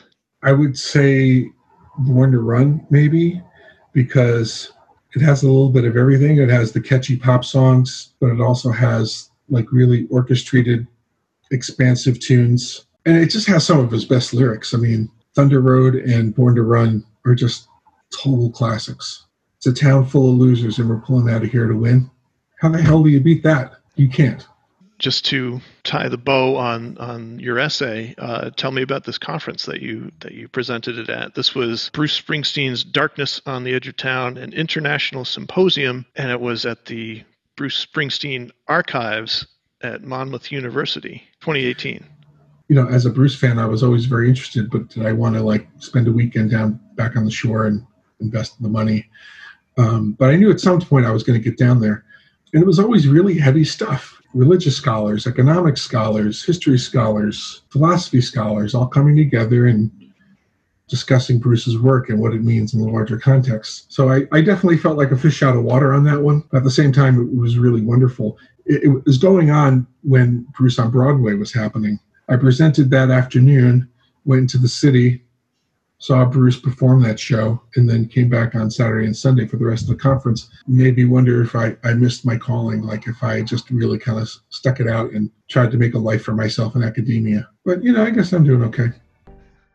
I 0.42 0.52
would 0.52 0.78
say 0.78 1.50
Born 1.98 2.32
to 2.32 2.40
Run, 2.40 2.86
maybe, 2.90 3.40
because 3.92 4.72
it 5.14 5.20
has 5.22 5.42
a 5.42 5.46
little 5.46 5.70
bit 5.70 5.84
of 5.84 5.96
everything. 5.96 6.38
It 6.38 6.48
has 6.48 6.72
the 6.72 6.80
catchy 6.80 7.16
pop 7.16 7.44
songs, 7.44 8.14
but 8.20 8.30
it 8.30 8.40
also 8.40 8.70
has 8.70 9.30
like 9.48 9.70
really 9.70 10.06
orchestrated 10.10 10.86
expansive 11.52 12.18
tunes. 12.18 12.86
And 13.04 13.16
it 13.16 13.30
just 13.30 13.48
has 13.48 13.66
some 13.66 13.78
of 13.78 13.90
his 13.90 14.04
best 14.04 14.32
lyrics. 14.32 14.74
I 14.74 14.78
mean, 14.78 15.10
Thunder 15.34 15.60
Road 15.60 15.94
and 15.94 16.34
Born 16.34 16.54
to 16.56 16.62
Run 16.62 17.04
are 17.24 17.34
just 17.34 17.68
total 18.12 18.50
classics. 18.50 19.26
It's 19.56 19.66
a 19.66 19.72
town 19.72 20.06
full 20.06 20.32
of 20.32 20.38
losers, 20.38 20.78
and 20.78 20.88
we're 20.88 21.00
pulling 21.00 21.32
out 21.32 21.44
of 21.44 21.50
here 21.50 21.66
to 21.66 21.74
win. 21.74 22.10
How 22.60 22.68
the 22.68 22.82
hell 22.82 23.02
do 23.02 23.10
you 23.10 23.20
beat 23.20 23.42
that? 23.44 23.74
You 23.96 24.08
can't. 24.08 24.46
Just 24.98 25.24
to 25.26 25.60
tie 25.82 26.08
the 26.08 26.16
bow 26.16 26.56
on 26.56 26.96
on 26.98 27.40
your 27.40 27.58
essay, 27.58 28.14
uh, 28.18 28.50
tell 28.50 28.70
me 28.70 28.82
about 28.82 29.04
this 29.04 29.18
conference 29.18 29.66
that 29.66 29.80
you 29.80 30.12
that 30.20 30.32
you 30.32 30.46
presented 30.46 30.96
it 30.96 31.10
at. 31.10 31.34
This 31.34 31.56
was 31.56 31.90
Bruce 31.92 32.20
Springsteen's 32.20 32.84
"Darkness 32.84 33.40
on 33.46 33.64
the 33.64 33.74
Edge 33.74 33.88
of 33.88 33.96
Town," 33.96 34.36
an 34.36 34.52
international 34.52 35.24
symposium, 35.24 36.06
and 36.14 36.30
it 36.30 36.40
was 36.40 36.64
at 36.64 36.84
the 36.84 37.24
Bruce 37.56 37.84
Springsteen 37.84 38.50
Archives 38.68 39.46
at 39.82 40.02
Monmouth 40.02 40.52
University, 40.52 41.22
2018. 41.40 42.04
You 42.68 42.76
know, 42.76 42.88
as 42.88 43.04
a 43.04 43.10
Bruce 43.10 43.36
fan, 43.36 43.58
I 43.58 43.66
was 43.66 43.82
always 43.82 44.06
very 44.06 44.28
interested, 44.28 44.70
but 44.70 44.88
did 44.88 45.04
I 45.04 45.12
want 45.12 45.34
to 45.34 45.42
like 45.42 45.68
spend 45.78 46.08
a 46.08 46.12
weekend 46.12 46.50
down 46.50 46.80
back 46.94 47.16
on 47.16 47.24
the 47.24 47.30
shore 47.30 47.66
and 47.66 47.84
invest 48.20 48.60
the 48.62 48.68
money? 48.68 49.08
Um, 49.76 50.12
but 50.12 50.30
I 50.30 50.36
knew 50.36 50.50
at 50.50 50.60
some 50.60 50.80
point 50.80 51.06
I 51.06 51.10
was 51.10 51.22
going 51.22 51.40
to 51.40 51.50
get 51.50 51.58
down 51.58 51.80
there, 51.80 52.04
and 52.52 52.62
it 52.62 52.66
was 52.66 52.78
always 52.78 53.08
really 53.08 53.38
heavy 53.38 53.64
stuff. 53.64 54.20
Religious 54.34 54.76
scholars, 54.76 55.26
economic 55.26 55.76
scholars, 55.76 56.42
history 56.42 56.78
scholars, 56.78 57.62
philosophy 57.68 58.22
scholars, 58.22 58.74
all 58.74 58.86
coming 58.86 59.16
together 59.16 59.66
and 59.66 59.90
discussing 60.88 61.38
Bruce's 61.38 61.78
work 61.78 62.10
and 62.10 62.18
what 62.18 62.34
it 62.34 62.42
means 62.42 62.74
in 62.74 62.80
the 62.80 62.86
larger 62.86 63.18
context. 63.18 63.90
So 63.90 64.10
I, 64.10 64.26
I, 64.30 64.42
definitely 64.42 64.76
felt 64.76 64.98
like 64.98 65.10
a 65.10 65.16
fish 65.16 65.42
out 65.42 65.56
of 65.56 65.62
water 65.62 65.94
on 65.94 66.04
that 66.04 66.20
one. 66.20 66.44
At 66.52 66.64
the 66.64 66.70
same 66.70 66.92
time, 66.92 67.18
it 67.18 67.34
was 67.34 67.56
really 67.56 67.80
wonderful 67.80 68.36
it, 68.66 68.84
it 68.84 69.04
was 69.04 69.18
going 69.18 69.50
on 69.50 69.86
when 70.02 70.46
Bruce 70.56 70.78
on 70.78 70.90
Broadway 70.90 71.34
was 71.34 71.52
happening. 71.52 71.98
I 72.28 72.36
presented 72.36 72.90
that 72.90 73.10
afternoon, 73.10 73.88
went 74.24 74.42
into 74.42 74.58
the 74.58 74.68
city, 74.68 75.24
saw 75.98 76.24
Bruce 76.24 76.58
perform 76.58 77.02
that 77.02 77.20
show, 77.20 77.62
and 77.76 77.88
then 77.88 78.08
came 78.08 78.28
back 78.28 78.54
on 78.54 78.70
Saturday 78.70 79.06
and 79.06 79.16
Sunday 79.16 79.46
for 79.46 79.56
the 79.56 79.64
rest 79.64 79.84
of 79.84 79.90
the 79.90 79.96
conference. 79.96 80.50
Made 80.66 80.96
me 80.96 81.04
wonder 81.04 81.42
if 81.42 81.54
I, 81.54 81.76
I 81.84 81.94
missed 81.94 82.26
my 82.26 82.36
calling, 82.36 82.82
like 82.82 83.06
if 83.06 83.22
I 83.22 83.42
just 83.42 83.70
really 83.70 83.98
kind 83.98 84.18
of 84.18 84.28
stuck 84.48 84.80
it 84.80 84.88
out 84.88 85.12
and 85.12 85.30
tried 85.48 85.70
to 85.70 85.76
make 85.76 85.94
a 85.94 85.98
life 85.98 86.24
for 86.24 86.32
myself 86.32 86.74
in 86.74 86.82
academia. 86.82 87.48
But, 87.64 87.84
you 87.84 87.92
know, 87.92 88.04
I 88.04 88.10
guess 88.10 88.32
I'm 88.32 88.42
doing 88.42 88.64
okay. 88.64 88.88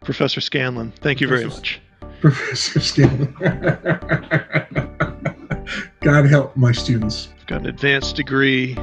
Professor 0.01 0.41
Scanlon, 0.41 0.91
thank 0.99 1.21
you 1.21 1.29
very 1.29 1.45
much. 1.45 1.79
Professor 2.19 2.81
Scanlon. 2.81 3.33
God 6.01 6.25
help 6.25 6.57
my 6.57 6.71
students. 6.71 7.29
Got 7.47 7.61
an 7.61 7.67
advanced 7.67 8.17
degree 8.17 8.75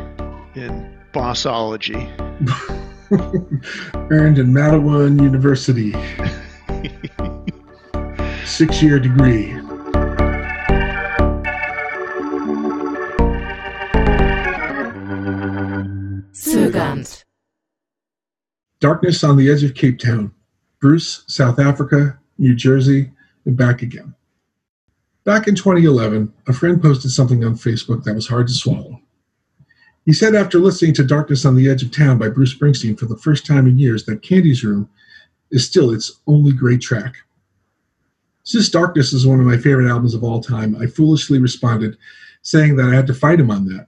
in 0.55 0.98
bossology. 1.12 2.09
Earned 4.11 4.38
in 4.38 4.55
Matawan 4.55 5.20
University. 5.20 5.92
Six 8.46 8.83
year 8.83 8.98
degree. 8.98 9.50
Zögernd. 16.33 17.22
Darkness 18.81 19.22
on 19.22 19.37
the 19.37 19.50
edge 19.50 19.62
of 19.62 19.74
Cape 19.74 19.98
Town. 19.98 20.33
Bruce, 20.81 21.24
South 21.27 21.59
Africa, 21.59 22.18
New 22.38 22.55
Jersey, 22.55 23.12
and 23.44 23.59
back 23.59 23.83
again. 23.83 24.14
Back 25.24 25.48
in 25.48 25.54
2011, 25.54 26.30
a 26.48 26.52
friend 26.52 26.82
posted 26.82 27.10
something 27.10 27.44
on 27.44 27.54
Facebook 27.54 28.04
that 28.04 28.14
was 28.14 28.28
hard 28.28 28.46
to 28.48 28.52
swallow. 28.52 29.00
He 30.04 30.12
said 30.12 30.34
after 30.34 30.58
listening 30.58 30.92
to 30.94 31.04
Darkness 31.04 31.46
on 31.46 31.56
the 31.56 31.68
Edge 31.68 31.82
of 31.82 31.90
Town 31.90 32.18
by 32.18 32.28
Bruce 32.28 32.54
Springsteen 32.54 32.98
for 32.98 33.06
the 33.06 33.16
first 33.16 33.46
time 33.46 33.66
in 33.66 33.78
years 33.78 34.04
that 34.04 34.20
Candy's 34.20 34.62
Room 34.62 34.87
is 35.50 35.66
still 35.66 35.90
its 35.92 36.20
only 36.26 36.52
great 36.52 36.82
track. 36.82 37.14
Since 38.42 38.68
Darkness 38.68 39.14
is 39.14 39.26
one 39.26 39.40
of 39.40 39.46
my 39.46 39.56
favorite 39.56 39.88
albums 39.88 40.12
of 40.12 40.22
all 40.22 40.42
time, 40.42 40.76
I 40.76 40.87
foolishly 40.87 41.38
responded, 41.38 41.96
saying 42.42 42.76
that 42.76 42.90
I 42.90 42.94
had 42.94 43.06
to 43.06 43.14
fight 43.14 43.40
him 43.40 43.50
on 43.50 43.64
that. 43.68 43.87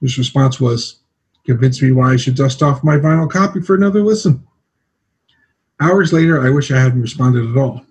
His 0.00 0.18
response 0.18 0.60
was, 0.60 0.98
Convince 1.44 1.80
me 1.80 1.92
why 1.92 2.14
I 2.14 2.16
should 2.16 2.34
dust 2.34 2.60
off 2.60 2.82
my 2.82 2.96
vinyl 2.96 3.30
copy 3.30 3.60
for 3.60 3.76
another 3.76 4.02
listen. 4.02 4.44
Hours 5.78 6.12
later, 6.12 6.44
I 6.44 6.50
wish 6.50 6.72
I 6.72 6.80
hadn't 6.80 7.02
responded 7.02 7.48
at 7.48 7.56
all. 7.56 7.85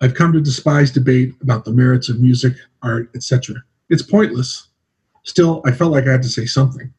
I've 0.00 0.14
come 0.14 0.32
to 0.32 0.40
despise 0.40 0.90
debate 0.90 1.34
about 1.40 1.64
the 1.64 1.72
merits 1.72 2.08
of 2.08 2.20
music, 2.20 2.54
art, 2.82 3.10
etc. 3.14 3.56
It's 3.88 4.02
pointless. 4.02 4.68
Still, 5.22 5.62
I 5.64 5.72
felt 5.72 5.92
like 5.92 6.06
I 6.06 6.12
had 6.12 6.22
to 6.22 6.28
say 6.28 6.46
something. 6.46 6.92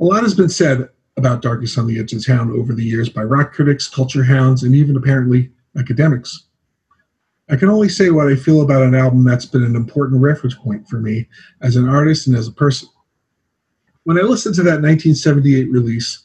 A 0.00 0.04
lot 0.04 0.22
has 0.22 0.34
been 0.34 0.48
said 0.48 0.88
about 1.16 1.42
Darkness 1.42 1.78
on 1.78 1.86
the 1.86 2.00
Edge 2.00 2.12
of 2.12 2.26
Town 2.26 2.50
over 2.50 2.72
the 2.72 2.84
years 2.84 3.08
by 3.08 3.22
rock 3.22 3.52
critics, 3.52 3.88
culture 3.88 4.24
hounds, 4.24 4.62
and 4.62 4.74
even 4.74 4.96
apparently 4.96 5.50
academics. 5.78 6.44
I 7.50 7.56
can 7.56 7.68
only 7.68 7.88
say 7.88 8.10
what 8.10 8.28
I 8.28 8.36
feel 8.36 8.62
about 8.62 8.82
an 8.82 8.94
album 8.94 9.24
that's 9.24 9.44
been 9.44 9.62
an 9.62 9.76
important 9.76 10.22
reference 10.22 10.54
point 10.54 10.88
for 10.88 10.98
me 10.98 11.28
as 11.60 11.76
an 11.76 11.88
artist 11.88 12.26
and 12.26 12.36
as 12.36 12.48
a 12.48 12.52
person. 12.52 12.88
When 14.04 14.18
I 14.18 14.22
listen 14.22 14.52
to 14.54 14.62
that 14.62 14.80
1978 14.82 15.70
release, 15.70 16.24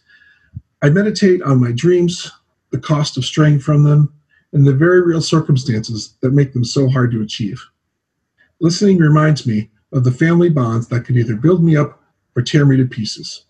I 0.81 0.89
meditate 0.89 1.41
on 1.41 1.59
my 1.59 1.71
dreams, 1.71 2.31
the 2.71 2.79
cost 2.79 3.17
of 3.17 3.25
straying 3.25 3.59
from 3.59 3.83
them, 3.83 4.13
and 4.53 4.65
the 4.65 4.73
very 4.73 5.01
real 5.01 5.21
circumstances 5.21 6.15
that 6.21 6.33
make 6.33 6.53
them 6.53 6.65
so 6.65 6.87
hard 6.89 7.11
to 7.11 7.21
achieve. 7.21 7.63
Listening 8.59 8.97
reminds 8.97 9.45
me 9.45 9.69
of 9.93 10.03
the 10.03 10.11
family 10.11 10.49
bonds 10.49 10.87
that 10.87 11.05
can 11.05 11.17
either 11.17 11.35
build 11.35 11.63
me 11.63 11.75
up 11.75 12.01
or 12.35 12.41
tear 12.41 12.65
me 12.65 12.77
to 12.77 12.85
pieces, 12.85 13.45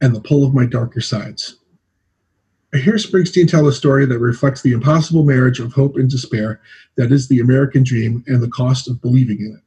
and 0.00 0.14
the 0.14 0.20
pull 0.20 0.44
of 0.46 0.54
my 0.54 0.66
darker 0.66 1.00
sides. 1.00 1.56
I 2.74 2.78
hear 2.78 2.94
Springsteen 2.94 3.48
tell 3.48 3.68
a 3.68 3.72
story 3.72 4.06
that 4.06 4.18
reflects 4.18 4.62
the 4.62 4.72
impossible 4.72 5.24
marriage 5.24 5.60
of 5.60 5.74
hope 5.74 5.96
and 5.96 6.10
despair 6.10 6.60
that 6.96 7.12
is 7.12 7.28
the 7.28 7.40
American 7.40 7.82
dream 7.82 8.24
and 8.26 8.42
the 8.42 8.48
cost 8.48 8.88
of 8.88 9.02
believing 9.02 9.40
in 9.40 9.56
it. 9.58 9.62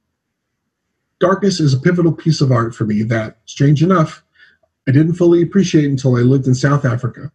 Darkness 1.20 1.60
is 1.60 1.74
a 1.74 1.80
pivotal 1.80 2.12
piece 2.12 2.42
of 2.42 2.52
art 2.52 2.74
for 2.74 2.86
me 2.86 3.04
that, 3.04 3.38
strange 3.46 3.84
enough, 3.84 4.24
I 4.88 4.92
didn't 4.92 5.16
fully 5.16 5.42
appreciate 5.42 5.86
until 5.86 6.18
I 6.18 6.22
lived 6.22 6.48
in 6.48 6.56
South 6.56 6.84
Africa. 6.84 7.32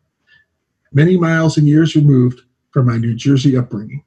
Many 0.93 1.17
miles 1.17 1.57
and 1.57 1.69
years 1.69 1.95
removed 1.95 2.43
from 2.71 2.87
my 2.87 2.97
New 2.97 3.15
Jersey 3.15 3.57
upbringing. 3.57 4.05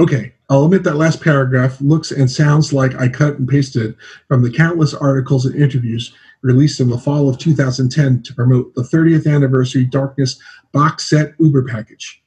Okay, 0.00 0.32
I'll 0.48 0.64
admit 0.64 0.84
that 0.84 0.96
last 0.96 1.20
paragraph 1.20 1.80
looks 1.80 2.12
and 2.12 2.30
sounds 2.30 2.72
like 2.72 2.94
I 2.94 3.08
cut 3.08 3.38
and 3.38 3.48
pasted 3.48 3.96
from 4.28 4.42
the 4.42 4.50
countless 4.50 4.94
articles 4.94 5.44
and 5.44 5.60
interviews 5.60 6.14
released 6.42 6.78
in 6.78 6.88
the 6.88 6.98
fall 6.98 7.28
of 7.28 7.38
2010 7.38 8.22
to 8.22 8.34
promote 8.34 8.74
the 8.74 8.82
30th 8.82 9.32
anniversary 9.32 9.84
Darkness 9.84 10.38
box 10.72 11.10
set 11.10 11.34
Uber 11.40 11.64
package. 11.64 12.22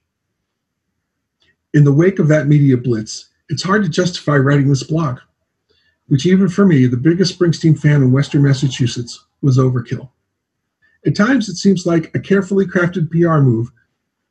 In 1.74 1.86
the 1.86 1.94
wake 1.94 2.20
of 2.20 2.28
that 2.28 2.48
media 2.48 2.76
blitz, 2.76 3.30
it's 3.48 3.64
hard 3.64 3.84
to 3.84 3.90
justify 3.90 4.36
writing 4.36 4.68
this 4.68 4.84
blog, 4.84 5.20
which 6.08 6.26
even 6.26 6.50
for 6.50 6.66
me, 6.66 6.88
the 6.88 6.98
biggest 6.98 7.40
Springsteen 7.40 7.80
fan 7.80 8.02
in 8.02 8.12
Western 8.12 8.44
Massachusetts, 8.44 9.26
was 9.42 9.58
overkill. 9.58 10.10
At 11.06 11.16
times, 11.16 11.48
it 11.48 11.56
seems 11.56 11.86
like 11.86 12.14
a 12.14 12.20
carefully 12.20 12.66
crafted 12.66 13.10
PR 13.10 13.40
move 13.42 13.72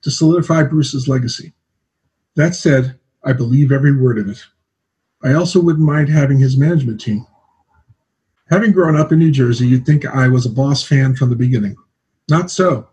to 0.03 0.11
solidify 0.11 0.63
Bruce's 0.65 1.09
legacy. 1.09 1.53
That 2.37 2.55
said, 2.55 2.99
I 3.25 3.33
believe 3.33 3.73
every 3.73 3.97
word 3.97 4.19
of 4.19 4.29
it. 4.29 4.43
I 5.23 5.35
also 5.35 5.61
wouldn't 5.61 5.85
mind 5.85 6.09
having 6.09 6.39
his 6.39 6.57
management 6.57 7.01
team. 7.01 7.27
Having 8.51 8.73
grown 8.73 8.97
up 8.97 9.13
in 9.13 9.19
New 9.19 9.31
Jersey, 9.31 9.67
you'd 9.67 9.87
think 9.87 10.07
I 10.07 10.29
was 10.29 10.47
a 10.47 10.51
Boss 10.51 10.83
fan 10.83 11.15
from 11.15 11.31
the 11.31 11.37
beginning. 11.37 11.77
Not 12.29 12.51
so. 12.51 12.89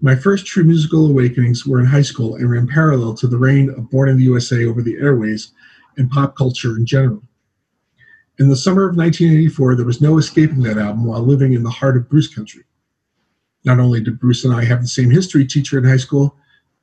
My 0.00 0.14
first 0.14 0.46
true 0.46 0.64
musical 0.64 1.06
awakenings 1.06 1.66
were 1.66 1.80
in 1.80 1.86
high 1.86 2.02
school 2.02 2.34
and 2.34 2.50
ran 2.50 2.66
parallel 2.66 3.14
to 3.14 3.26
the 3.26 3.38
reign 3.38 3.70
of 3.70 3.88
Born 3.90 4.08
in 4.08 4.18
the 4.18 4.24
USA 4.24 4.64
over 4.66 4.82
the 4.82 4.96
airways 4.96 5.52
and 5.96 6.10
pop 6.10 6.36
culture 6.36 6.76
in 6.76 6.84
general. 6.84 7.22
In 8.38 8.48
the 8.48 8.56
summer 8.56 8.82
of 8.82 8.96
1984, 8.96 9.76
there 9.76 9.86
was 9.86 10.00
no 10.00 10.18
escaping 10.18 10.62
that 10.62 10.78
album 10.78 11.04
while 11.04 11.22
living 11.22 11.52
in 11.52 11.62
the 11.62 11.70
heart 11.70 11.96
of 11.96 12.08
Bruce 12.08 12.32
country. 12.32 12.64
Not 13.64 13.78
only 13.78 14.00
did 14.00 14.18
Bruce 14.18 14.44
and 14.44 14.54
I 14.54 14.64
have 14.64 14.80
the 14.80 14.88
same 14.88 15.10
history 15.10 15.46
teacher 15.46 15.78
in 15.78 15.84
high 15.84 15.96
school, 15.96 16.36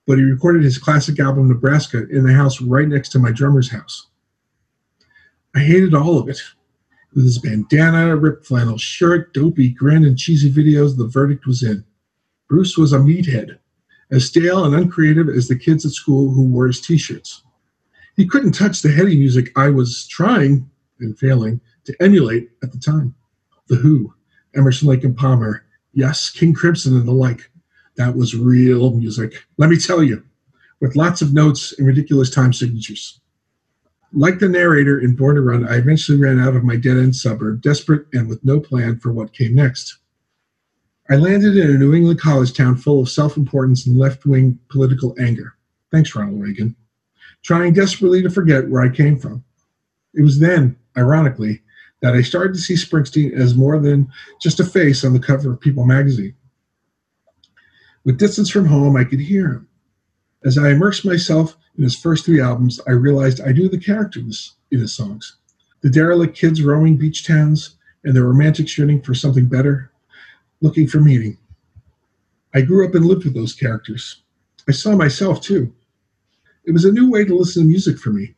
but 0.08 0.18
he 0.18 0.24
recorded 0.24 0.64
his 0.64 0.78
classic 0.78 1.20
album 1.20 1.48
Nebraska 1.48 2.08
in 2.10 2.24
the 2.24 2.34
house 2.34 2.62
right 2.62 2.88
next 2.88 3.10
to 3.10 3.20
my 3.20 3.32
drummer's 3.32 3.70
house. 3.70 4.08
I 5.56 5.60
hated 5.60 5.94
all 5.94 6.18
of 6.18 6.30
it. 6.30 6.40
With 7.14 7.26
his 7.26 7.40
bandana, 7.40 8.16
ripped 8.16 8.46
flannel 8.46 8.78
shirt, 8.78 9.34
dopey 9.34 9.70
grin, 9.70 10.06
and 10.06 10.18
cheesy 10.18 10.52
videos, 10.52 10.96
the 10.96 11.08
verdict 11.08 11.48
was 11.48 11.64
in. 11.64 11.84
Bruce 12.48 12.78
was 12.78 12.94
a 12.94 12.98
meathead, 12.98 13.58
as 14.12 14.26
stale 14.26 14.64
and 14.66 14.76
uncreative 14.76 15.28
as 15.30 15.48
the 15.48 15.56
kids 15.56 15.86
at 15.86 15.92
school 15.92 16.32
who 16.32 16.44
wore 16.44 16.68
his 16.68 16.82
t 16.82 16.98
shirts. 16.98 17.44
He 18.16 18.28
couldn't 18.28 18.52
touch 18.52 18.82
the 18.82 18.92
heady 18.92 19.18
music 19.18 19.52
I 19.56 19.70
was 19.70 20.08
trying 20.08 20.70
and 21.00 21.18
failing 21.18 21.62
to 21.86 21.96
emulate 22.02 22.50
at 22.64 22.72
the 22.72 22.78
time. 22.78 23.16
The 23.68 23.76
Who, 23.76 24.14
Emerson, 24.56 24.88
Lake 24.88 25.04
and 25.04 25.16
Palmer, 25.16 25.66
yes, 26.00 26.30
King 26.30 26.54
Crimson 26.54 26.96
and 26.96 27.08
the 27.08 27.12
like. 27.12 27.50
That 27.96 28.16
was 28.16 28.36
real 28.36 28.92
music, 28.92 29.34
let 29.58 29.70
me 29.70 29.78
tell 29.78 30.02
you, 30.02 30.24
with 30.80 30.96
lots 30.96 31.22
of 31.22 31.34
notes 31.34 31.74
and 31.78 31.86
ridiculous 31.86 32.30
time 32.30 32.54
signatures. 32.54 33.20
Like 34.14 34.40
the 34.40 34.50
narrator 34.50 35.00
in 35.00 35.16
Born 35.16 35.36
to 35.36 35.42
Run, 35.42 35.68
I 35.68 35.76
eventually 35.76 36.18
ran 36.18 36.40
out 36.40 36.56
of 36.56 36.64
my 36.64 36.78
dead 36.78 36.98
end 36.98 37.16
suburb, 37.16 37.62
desperate 37.62 38.08
and 38.14 38.28
with 38.28 38.44
no 38.44 38.60
plan 38.60 39.00
for 39.00 39.12
what 39.12 39.34
came 39.34 39.54
next. 39.54 40.00
I 41.12 41.16
landed 41.16 41.58
in 41.58 41.72
a 41.72 41.78
New 41.78 41.94
England 41.94 42.20
college 42.20 42.54
town 42.54 42.78
full 42.78 43.02
of 43.02 43.10
self 43.10 43.36
importance 43.36 43.86
and 43.86 43.98
left 43.98 44.26
wing 44.26 44.58
political 44.70 45.16
anger. 45.20 45.56
Thanks, 45.92 46.16
Ronald 46.16 46.42
Reagan. 46.42 46.76
Trying 47.44 47.74
desperately 47.74 48.22
to 48.22 48.30
forget 48.30 48.70
where 48.70 48.82
I 48.82 48.90
came 48.90 49.20
from. 49.20 49.44
It 50.14 50.22
was 50.22 50.40
then, 50.40 50.78
ironically, 50.98 51.62
that 52.02 52.16
I 52.16 52.22
started 52.22 52.54
to 52.54 52.60
see 52.60 52.76
Springsteen 52.76 53.34
as 53.34 53.56
more 53.56 53.80
than 53.80 54.10
just 54.42 54.60
a 54.60 54.66
face 54.66 55.04
on 55.04 55.14
the 55.14 55.20
cover 55.20 55.52
of 55.52 55.60
People 55.60 55.86
magazine. 55.86 56.36
With 58.06 58.18
distance 58.18 58.50
from 58.50 58.66
home, 58.66 58.96
I 58.96 59.04
could 59.04 59.20
hear 59.20 59.48
him. 59.48 59.68
As 60.46 60.58
I 60.58 60.70
immersed 60.70 61.06
myself 61.06 61.58
in 61.78 61.84
his 61.84 61.98
first 61.98 62.26
three 62.26 62.42
albums, 62.42 62.80
I 62.88 62.92
realized 62.92 63.42
I 63.42 63.52
knew 63.52 63.68
the 63.68 63.78
characters 63.78 64.56
in 64.72 64.80
his 64.80 64.94
songs 64.94 65.36
the 65.82 65.90
derelict 65.90 66.36
kids 66.36 66.62
roaming 66.62 66.98
beach 66.98 67.26
towns 67.26 67.78
and 68.04 68.14
the 68.14 68.24
romantics 68.24 68.78
yearning 68.78 69.02
for 69.02 69.14
something 69.14 69.46
better, 69.46 69.92
looking 70.62 70.88
for 70.88 71.00
meaning. 71.00 71.38
I 72.54 72.62
grew 72.62 72.86
up 72.86 72.96
and 72.96 73.06
lived 73.06 73.24
with 73.24 73.34
those 73.34 73.54
characters. 73.54 74.24
I 74.68 74.72
saw 74.72 74.96
myself 74.96 75.42
too. 75.42 75.74
It 76.66 76.72
was 76.72 76.86
a 76.86 76.92
new 76.92 77.10
way 77.10 77.24
to 77.24 77.36
listen 77.36 77.64
to 77.64 77.68
music 77.68 77.98
for 77.98 78.10
me. 78.10 78.36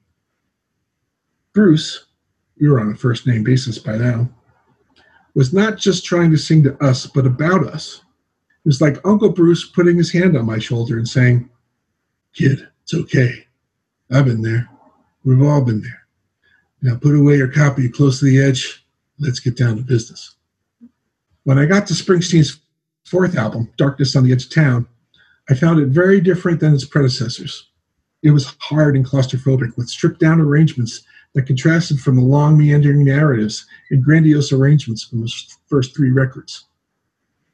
Bruce, 1.53 2.05
we 2.61 2.69
were 2.69 2.79
on 2.79 2.91
a 2.91 2.95
first 2.95 3.25
name 3.25 3.43
basis 3.43 3.79
by 3.79 3.97
now, 3.97 4.29
was 5.33 5.51
not 5.51 5.77
just 5.77 6.05
trying 6.05 6.29
to 6.29 6.37
sing 6.37 6.61
to 6.63 6.81
us, 6.81 7.07
but 7.07 7.25
about 7.25 7.67
us. 7.67 8.01
It 8.63 8.69
was 8.69 8.81
like 8.81 9.05
Uncle 9.05 9.31
Bruce 9.31 9.65
putting 9.65 9.97
his 9.97 10.11
hand 10.11 10.37
on 10.37 10.45
my 10.45 10.59
shoulder 10.59 10.97
and 10.97 11.07
saying, 11.07 11.49
Kid, 12.33 12.67
it's 12.83 12.93
okay. 12.93 13.47
I've 14.11 14.25
been 14.25 14.43
there. 14.43 14.69
We've 15.23 15.41
all 15.41 15.61
been 15.61 15.81
there. 15.81 16.03
Now 16.83 16.95
put 16.97 17.15
away 17.15 17.37
your 17.37 17.47
copy 17.47 17.89
close 17.89 18.19
to 18.19 18.25
the 18.25 18.39
edge. 18.39 18.85
Let's 19.19 19.39
get 19.39 19.57
down 19.57 19.77
to 19.77 19.83
business. 19.83 20.35
When 21.43 21.57
I 21.57 21.65
got 21.65 21.87
to 21.87 21.95
Springsteen's 21.95 22.59
fourth 23.05 23.35
album, 23.35 23.71
Darkness 23.77 24.15
on 24.15 24.23
the 24.23 24.31
Edge 24.31 24.45
of 24.45 24.53
Town, 24.53 24.87
I 25.49 25.55
found 25.55 25.79
it 25.79 25.87
very 25.87 26.21
different 26.21 26.59
than 26.59 26.75
its 26.75 26.85
predecessors. 26.85 27.69
It 28.21 28.31
was 28.31 28.55
hard 28.59 28.95
and 28.95 29.05
claustrophobic, 29.05 29.75
with 29.75 29.89
stripped 29.89 30.19
down 30.19 30.39
arrangements 30.39 31.01
that 31.33 31.47
contrasted 31.47 31.99
from 31.99 32.15
the 32.15 32.21
long, 32.21 32.57
meandering 32.57 33.05
narratives 33.05 33.65
and 33.89 34.03
grandiose 34.03 34.51
arrangements 34.51 35.03
from 35.03 35.21
the 35.21 35.33
first 35.67 35.95
three 35.95 36.11
records. 36.11 36.65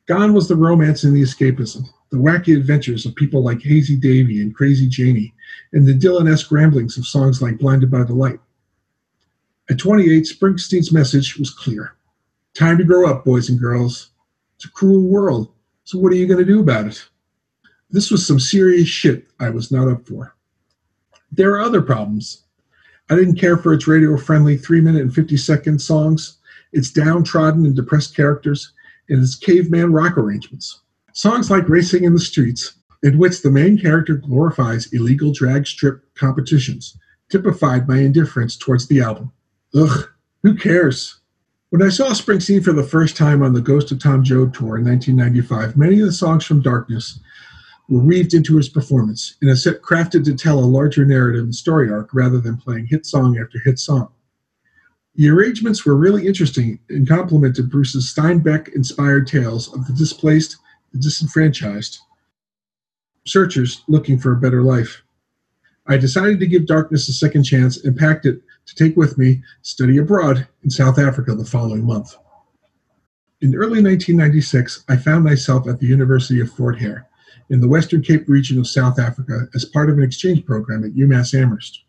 Gone 0.07 0.33
was 0.33 0.47
the 0.47 0.55
romance 0.55 1.03
and 1.03 1.15
the 1.15 1.21
escapism, 1.21 1.83
the 2.09 2.17
wacky 2.17 2.55
adventures 2.55 3.05
of 3.05 3.15
people 3.15 3.43
like 3.43 3.61
Hazy 3.61 3.97
Davy 3.97 4.41
and 4.41 4.55
Crazy 4.55 4.87
Janie, 4.87 5.33
and 5.73 5.85
the 5.85 5.93
Dylan-esque 5.93 6.51
ramblings 6.51 6.97
of 6.97 7.05
songs 7.05 7.41
like 7.41 7.59
Blinded 7.59 7.91
by 7.91 8.03
the 8.03 8.13
Light. 8.13 8.39
At 9.69 9.79
28, 9.79 10.23
Springsteen's 10.23 10.93
message 10.93 11.37
was 11.37 11.49
clear. 11.49 11.95
Time 12.53 12.77
to 12.77 12.85
grow 12.85 13.09
up, 13.09 13.25
boys 13.25 13.49
and 13.49 13.59
girls. 13.59 14.11
It's 14.55 14.65
a 14.65 14.71
cruel 14.71 15.01
world, 15.01 15.51
so 15.83 15.99
what 15.99 16.11
are 16.13 16.15
you 16.15 16.25
going 16.25 16.39
to 16.39 16.45
do 16.45 16.61
about 16.61 16.87
it? 16.87 17.05
This 17.89 18.09
was 18.09 18.25
some 18.25 18.39
serious 18.39 18.87
shit 18.87 19.27
I 19.39 19.49
was 19.49 19.71
not 19.71 19.87
up 19.87 20.07
for. 20.07 20.35
There 21.31 21.51
are 21.51 21.61
other 21.61 21.81
problems. 21.81 22.43
I 23.09 23.15
didn't 23.15 23.35
care 23.39 23.57
for 23.57 23.73
its 23.73 23.87
radio 23.87 24.17
friendly 24.17 24.57
3 24.57 24.81
minute 24.81 25.01
and 25.01 25.13
50 25.13 25.37
second 25.37 25.79
songs, 25.79 26.37
its 26.73 26.91
downtrodden 26.91 27.65
and 27.65 27.75
depressed 27.75 28.15
characters, 28.15 28.73
and 29.09 29.23
its 29.23 29.35
caveman 29.35 29.93
rock 29.93 30.17
arrangements. 30.17 30.81
Songs 31.13 31.49
like 31.49 31.69
Racing 31.69 32.03
in 32.03 32.13
the 32.13 32.19
Streets, 32.19 32.73
in 33.03 33.17
which 33.17 33.41
the 33.41 33.51
main 33.51 33.77
character 33.77 34.15
glorifies 34.15 34.91
illegal 34.91 35.31
drag 35.31 35.65
strip 35.65 36.03
competitions, 36.15 36.97
typified 37.29 37.87
my 37.87 37.99
indifference 37.99 38.57
towards 38.57 38.87
the 38.87 39.01
album. 39.01 39.31
Ugh, 39.73 40.09
who 40.43 40.55
cares? 40.55 41.19
When 41.69 41.81
I 41.81 41.89
saw 41.89 42.11
Springsteen 42.11 42.63
for 42.63 42.73
the 42.73 42.83
first 42.83 43.17
time 43.17 43.41
on 43.41 43.53
the 43.53 43.61
Ghost 43.61 43.91
of 43.91 43.99
Tom 43.99 44.23
Joad 44.23 44.53
tour 44.53 44.77
in 44.77 44.85
1995, 44.85 45.75
many 45.75 45.99
of 45.99 46.05
the 46.05 46.13
songs 46.13 46.45
from 46.45 46.61
Darkness 46.61 47.19
were 47.89 47.99
weaved 47.99 48.33
into 48.33 48.57
his 48.57 48.69
performance 48.69 49.35
in 49.41 49.49
a 49.49 49.55
set 49.55 49.81
crafted 49.81 50.25
to 50.25 50.35
tell 50.35 50.59
a 50.59 50.61
larger 50.61 51.05
narrative 51.05 51.43
and 51.43 51.55
story 51.55 51.89
arc 51.89 52.13
rather 52.13 52.39
than 52.39 52.57
playing 52.57 52.85
hit 52.85 53.05
song 53.05 53.37
after 53.39 53.59
hit 53.59 53.79
song. 53.79 54.09
The 55.15 55.29
arrangements 55.29 55.85
were 55.85 55.95
really 55.95 56.27
interesting 56.27 56.79
and 56.89 57.07
complemented 57.07 57.71
Bruce's 57.71 58.13
Steinbeck 58.13 58.69
inspired 58.75 59.25
tales 59.25 59.73
of 59.73 59.87
the 59.87 59.93
displaced, 59.93 60.57
the 60.91 60.99
disenfranchised, 60.99 61.99
searchers 63.25 63.83
looking 63.87 64.19
for 64.19 64.33
a 64.33 64.39
better 64.39 64.61
life. 64.61 65.01
I 65.87 65.97
decided 65.97 66.39
to 66.41 66.47
give 66.47 66.67
Darkness 66.67 67.07
a 67.07 67.13
second 67.13 67.43
chance 67.43 67.83
and 67.83 67.97
packed 67.97 68.25
it 68.25 68.41
to 68.67 68.75
take 68.75 68.97
with 68.97 69.17
me 69.17 69.41
study 69.61 69.97
abroad 69.97 70.45
in 70.63 70.69
South 70.69 70.99
Africa 70.99 71.33
the 71.33 71.45
following 71.45 71.85
month. 71.85 72.15
In 73.39 73.55
early 73.55 73.81
1996, 73.81 74.83
I 74.89 74.97
found 74.97 75.23
myself 75.23 75.67
at 75.67 75.79
the 75.79 75.87
University 75.87 76.41
of 76.41 76.51
Fort 76.51 76.77
Hare 76.79 77.07
in 77.49 77.61
the 77.61 77.67
Western 77.67 78.01
Cape 78.01 78.27
region 78.27 78.59
of 78.59 78.67
South 78.67 78.99
Africa 78.99 79.47
as 79.55 79.65
part 79.65 79.89
of 79.89 79.97
an 79.97 80.03
exchange 80.03 80.45
program 80.45 80.83
at 80.83 80.95
UMass 80.95 81.33
Amherst. 81.33 81.83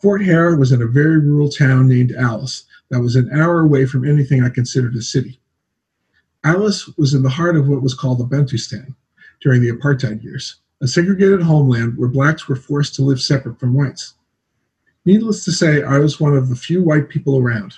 Fort 0.00 0.22
Hare 0.22 0.56
was 0.56 0.72
in 0.72 0.82
a 0.82 0.86
very 0.86 1.18
rural 1.18 1.48
town 1.48 1.88
named 1.88 2.12
Alice 2.12 2.64
that 2.90 3.00
was 3.00 3.16
an 3.16 3.30
hour 3.32 3.60
away 3.60 3.86
from 3.86 4.08
anything 4.08 4.42
I 4.42 4.48
considered 4.48 4.94
a 4.94 5.02
city. 5.02 5.40
Alice 6.44 6.88
was 6.96 7.12
in 7.12 7.22
the 7.22 7.28
heart 7.28 7.56
of 7.56 7.68
what 7.68 7.82
was 7.82 7.94
called 7.94 8.18
the 8.18 8.24
Bantustan 8.24 8.94
during 9.40 9.62
the 9.62 9.72
apartheid 9.72 10.22
years, 10.22 10.56
a 10.80 10.86
segregated 10.86 11.42
homeland 11.42 11.96
where 11.96 12.08
blacks 12.08 12.46
were 12.46 12.56
forced 12.56 12.94
to 12.94 13.02
live 13.02 13.20
separate 13.20 13.58
from 13.58 13.74
whites. 13.74 14.14
Needless 15.04 15.44
to 15.44 15.52
say, 15.52 15.82
I 15.82 15.98
was 15.98 16.20
one 16.20 16.36
of 16.36 16.48
the 16.48 16.56
few 16.56 16.82
white 16.82 17.08
people 17.08 17.38
around. 17.38 17.74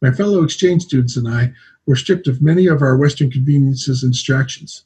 My 0.00 0.10
fellow 0.10 0.42
exchange 0.42 0.84
students 0.84 1.16
and 1.16 1.28
I 1.28 1.52
were 1.86 1.96
stripped 1.96 2.26
of 2.28 2.40
many 2.40 2.66
of 2.66 2.82
our 2.82 2.96
Western 2.96 3.30
conveniences 3.30 4.02
and 4.02 4.12
distractions. 4.12 4.84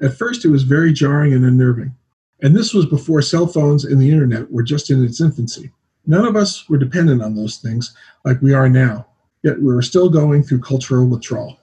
At 0.00 0.16
first, 0.16 0.44
it 0.44 0.48
was 0.48 0.62
very 0.62 0.92
jarring 0.92 1.32
and 1.34 1.44
unnerving. 1.44 1.94
And 2.42 2.56
this 2.56 2.72
was 2.72 2.86
before 2.86 3.20
cell 3.20 3.46
phones 3.46 3.84
and 3.84 4.00
the 4.00 4.10
internet 4.10 4.50
were 4.50 4.62
just 4.62 4.90
in 4.90 5.04
its 5.04 5.20
infancy. 5.20 5.70
None 6.06 6.24
of 6.24 6.36
us 6.36 6.68
were 6.68 6.78
dependent 6.78 7.22
on 7.22 7.34
those 7.34 7.58
things 7.58 7.94
like 8.24 8.40
we 8.40 8.54
are 8.54 8.68
now, 8.68 9.06
yet 9.42 9.60
we 9.60 9.72
were 9.72 9.82
still 9.82 10.08
going 10.08 10.42
through 10.42 10.60
cultural 10.60 11.06
withdrawal. 11.06 11.58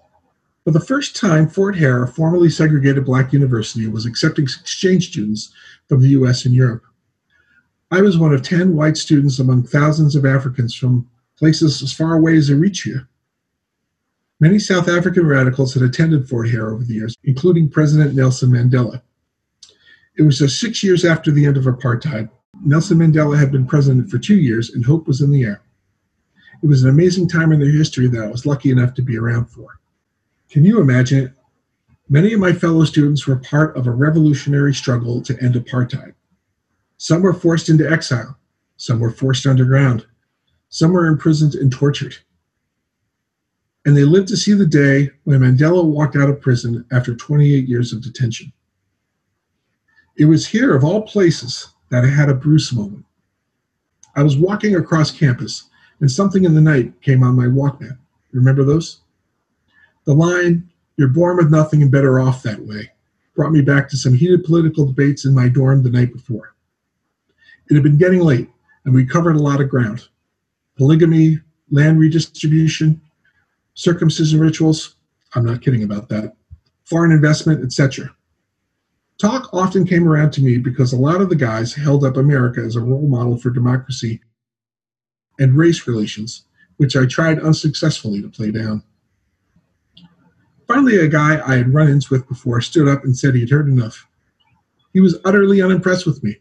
For 0.64 0.72
the 0.72 0.80
first 0.80 1.16
time, 1.16 1.50
Fort 1.50 1.78
Hare, 1.78 2.04
a 2.04 2.08
formerly 2.08 2.50
segregated 2.50 3.06
black 3.06 3.34
university, 3.34 3.88
was 3.88 4.06
accepting 4.06 4.44
exchange 4.44 5.10
students 5.10 5.52
from 5.88 6.02
the 6.02 6.10
US 6.10 6.46
and 6.46 6.54
Europe. 6.54 6.84
I 7.90 8.02
was 8.02 8.18
one 8.18 8.34
of 8.34 8.44
10 8.44 8.76
white 8.76 8.98
students 8.98 9.40
among 9.40 9.64
thousands 9.64 10.16
of 10.16 10.26
Africans 10.26 10.76
from 10.76 11.10
places 11.38 11.82
as 11.82 11.94
far 11.94 12.16
away 12.16 12.36
as 12.36 12.50
Eritrea. 12.50 13.08
Many 14.40 14.60
South 14.60 14.88
African 14.88 15.26
radicals 15.26 15.74
had 15.74 15.82
attended 15.82 16.30
Fort 16.30 16.50
Hare 16.50 16.70
over 16.70 16.84
the 16.84 16.94
years, 16.94 17.16
including 17.24 17.70
President 17.70 18.14
Nelson 18.14 18.52
Mandela. 18.52 19.02
It 20.16 20.22
was 20.22 20.38
just 20.38 20.60
six 20.60 20.84
years 20.84 21.04
after 21.04 21.32
the 21.32 21.46
end 21.46 21.58
of 21.58 21.64
apartheid. 21.64 22.30
Nelson 22.64 23.00
Mandela 23.00 23.38
had 23.38 23.52
been 23.52 23.66
president 23.66 24.12
for 24.12 24.20
two 24.20 24.38
years, 24.38 24.70
and 24.70 24.86
hope 24.86 25.08
was 25.08 25.22
in 25.22 25.32
the 25.32 25.44
air. 25.44 25.62
It 26.62 26.68
was 26.68 26.84
an 26.84 26.90
amazing 26.90 27.28
time 27.28 27.52
in 27.52 27.60
their 27.60 27.72
history 27.72 28.08
that 28.08 28.24
I 28.24 28.28
was 28.28 28.46
lucky 28.46 28.70
enough 28.70 28.94
to 28.96 29.02
be 29.02 29.18
around 29.18 29.46
for. 29.46 29.80
Can 30.50 30.64
you 30.64 30.80
imagine 30.82 31.26
it? 31.26 31.32
Many 32.08 32.34
of 32.34 32.40
my 32.40 32.54
fellow 32.54 32.86
students 32.86 33.26
were 33.26 33.38
part 33.38 33.76
of 33.76 33.88
a 33.88 33.92
revolutionary 33.92 34.74
struggle 34.74 35.22
to 35.24 35.42
end 35.42 35.56
apartheid. 35.56 36.14
Some 36.98 37.24
were 37.24 37.34
forced 37.34 37.70
into 37.70 37.90
exile, 37.90 38.38
some 38.78 39.00
were 39.00 39.12
forced 39.12 39.46
underground, 39.48 40.06
some 40.70 40.94
were 40.94 41.08
imprisoned 41.08 41.56
and 41.56 41.72
tortured. 41.72 42.18
And 43.88 43.96
they 43.96 44.04
lived 44.04 44.28
to 44.28 44.36
see 44.36 44.54
the 44.54 44.66
day 44.66 45.10
when 45.24 45.40
Mandela 45.40 45.82
walked 45.82 46.18
out 46.18 46.30
of 46.30 46.42
prison 46.42 46.84
after 46.92 47.16
28 47.16 47.70
years 47.70 47.94
of 47.94 48.04
detention. 48.04 48.52
It 50.18 50.26
was 50.26 50.46
here, 50.46 50.76
of 50.76 50.84
all 50.84 51.04
places, 51.04 51.70
that 51.90 52.04
I 52.04 52.10
had 52.10 52.28
a 52.28 52.34
Bruce 52.34 52.74
moment. 52.74 53.06
I 54.14 54.24
was 54.24 54.36
walking 54.36 54.76
across 54.76 55.10
campus, 55.10 55.70
and 56.02 56.12
something 56.12 56.44
in 56.44 56.54
the 56.54 56.60
night 56.60 57.02
came 57.02 57.24
on 57.24 57.38
my 57.38 57.46
Walkman. 57.46 57.98
Remember 58.34 58.66
those? 58.66 59.04
The 60.04 60.14
line, 60.14 60.70
You're 60.98 61.08
born 61.08 61.38
with 61.38 61.50
nothing 61.50 61.82
and 61.82 61.90
better 61.90 62.20
off 62.20 62.44
that 62.44 62.60
way, 62.60 62.92
brought 63.36 63.54
me 63.54 63.62
back 63.62 63.88
to 63.88 63.98
some 63.98 64.16
heated 64.16 64.44
political 64.44 64.86
debates 64.86 65.24
in 65.24 65.34
my 65.34 65.48
dorm 65.48 65.82
the 65.82 65.90
night 65.90 66.12
before. 66.12 66.56
It 67.70 67.76
had 67.76 67.84
been 67.84 67.98
getting 67.98 68.20
late, 68.20 68.50
and 68.84 68.94
we 68.94 69.06
covered 69.06 69.38
a 69.38 69.42
lot 69.42 69.62
of 69.62 69.70
ground 69.70 70.10
polygamy, 70.76 71.40
land 71.72 72.00
redistribution, 72.00 73.02
circumcision 73.78 74.40
rituals. 74.40 74.96
I'm 75.36 75.46
not 75.46 75.62
kidding 75.62 75.84
about 75.84 76.10
that. 76.10 76.36
Foreign 76.84 77.12
investment, 77.12 77.64
etc. 77.64 78.14
Talk 79.20 79.54
often 79.54 79.86
came 79.86 80.08
around 80.08 80.32
to 80.34 80.42
me 80.42 80.58
because 80.58 80.94
a 80.94 80.98
lot 80.98 81.22
of 81.22 81.30
the 81.30 81.36
guys 81.36 81.74
held 81.74 82.04
up 82.04 82.18
America 82.18 82.60
as 82.60 82.76
a 82.76 82.82
role 82.82 83.08
model 83.08 83.38
for 83.38 83.50
democracy 83.52 84.20
and 85.40 85.56
race 85.56 85.88
relations, 85.88 86.46
which 86.78 86.96
I 86.96 87.06
tried 87.06 87.40
unsuccessfully 87.40 88.22
to 88.22 88.30
play 88.30 88.52
down. 88.52 88.84
Finally, 90.68 90.98
a 90.98 91.08
guy 91.08 91.40
I 91.48 91.56
had 91.56 91.74
run 91.74 91.88
ins 91.88 92.10
with 92.10 92.28
before 92.28 92.60
stood 92.62 92.88
up 92.88 93.04
and 93.04 93.18
said 93.18 93.36
he 93.36 93.42
had 93.42 93.50
heard 93.52 93.70
enough. 93.70 94.08
He 94.92 95.00
was 95.00 95.18
utterly 95.24 95.62
unimpressed 95.62 96.06
with 96.06 96.24
me, 96.24 96.38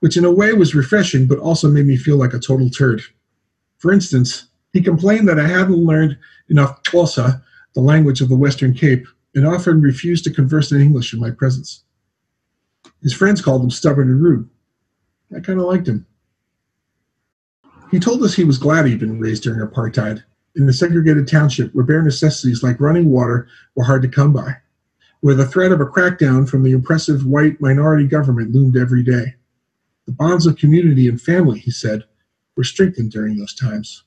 which 0.00 0.16
in 0.16 0.24
a 0.24 0.32
way 0.32 0.52
was 0.52 0.74
refreshing, 0.74 1.28
but 1.28 1.38
also 1.38 1.68
made 1.68 1.86
me 1.86 1.96
feel 1.96 2.16
like 2.16 2.34
a 2.34 2.40
total 2.40 2.70
turd. 2.70 3.02
For 3.78 3.92
instance, 3.92 4.48
he 4.78 4.84
complained 4.84 5.28
that 5.28 5.40
I 5.40 5.46
hadn't 5.48 5.84
learned 5.84 6.16
enough 6.50 6.80
Xhosa, 6.84 7.42
the 7.74 7.80
language 7.80 8.20
of 8.20 8.28
the 8.28 8.36
Western 8.36 8.72
Cape, 8.72 9.08
and 9.34 9.44
often 9.44 9.82
refused 9.82 10.22
to 10.22 10.30
converse 10.30 10.70
in 10.70 10.80
English 10.80 11.12
in 11.12 11.18
my 11.18 11.32
presence. 11.32 11.82
His 13.02 13.12
friends 13.12 13.42
called 13.42 13.64
him 13.64 13.72
stubborn 13.72 14.08
and 14.08 14.22
rude. 14.22 14.48
I 15.36 15.40
kind 15.40 15.58
of 15.58 15.66
liked 15.66 15.88
him. 15.88 16.06
He 17.90 17.98
told 17.98 18.22
us 18.22 18.34
he 18.34 18.44
was 18.44 18.56
glad 18.56 18.86
he'd 18.86 19.00
been 19.00 19.18
raised 19.18 19.42
during 19.42 19.66
apartheid 19.66 20.22
in 20.54 20.68
a 20.68 20.72
segregated 20.72 21.26
township 21.26 21.74
where 21.74 21.84
bare 21.84 22.02
necessities 22.02 22.62
like 22.62 22.80
running 22.80 23.10
water 23.10 23.48
were 23.74 23.82
hard 23.82 24.02
to 24.02 24.08
come 24.08 24.32
by, 24.32 24.58
where 25.22 25.34
the 25.34 25.46
threat 25.46 25.72
of 25.72 25.80
a 25.80 25.86
crackdown 25.86 26.48
from 26.48 26.62
the 26.62 26.72
oppressive 26.72 27.26
white 27.26 27.60
minority 27.60 28.06
government 28.06 28.54
loomed 28.54 28.76
every 28.76 29.02
day. 29.02 29.34
The 30.06 30.12
bonds 30.12 30.46
of 30.46 30.56
community 30.56 31.08
and 31.08 31.20
family, 31.20 31.58
he 31.58 31.72
said, 31.72 32.04
were 32.56 32.62
strengthened 32.62 33.10
during 33.10 33.36
those 33.36 33.54
times. 33.54 34.04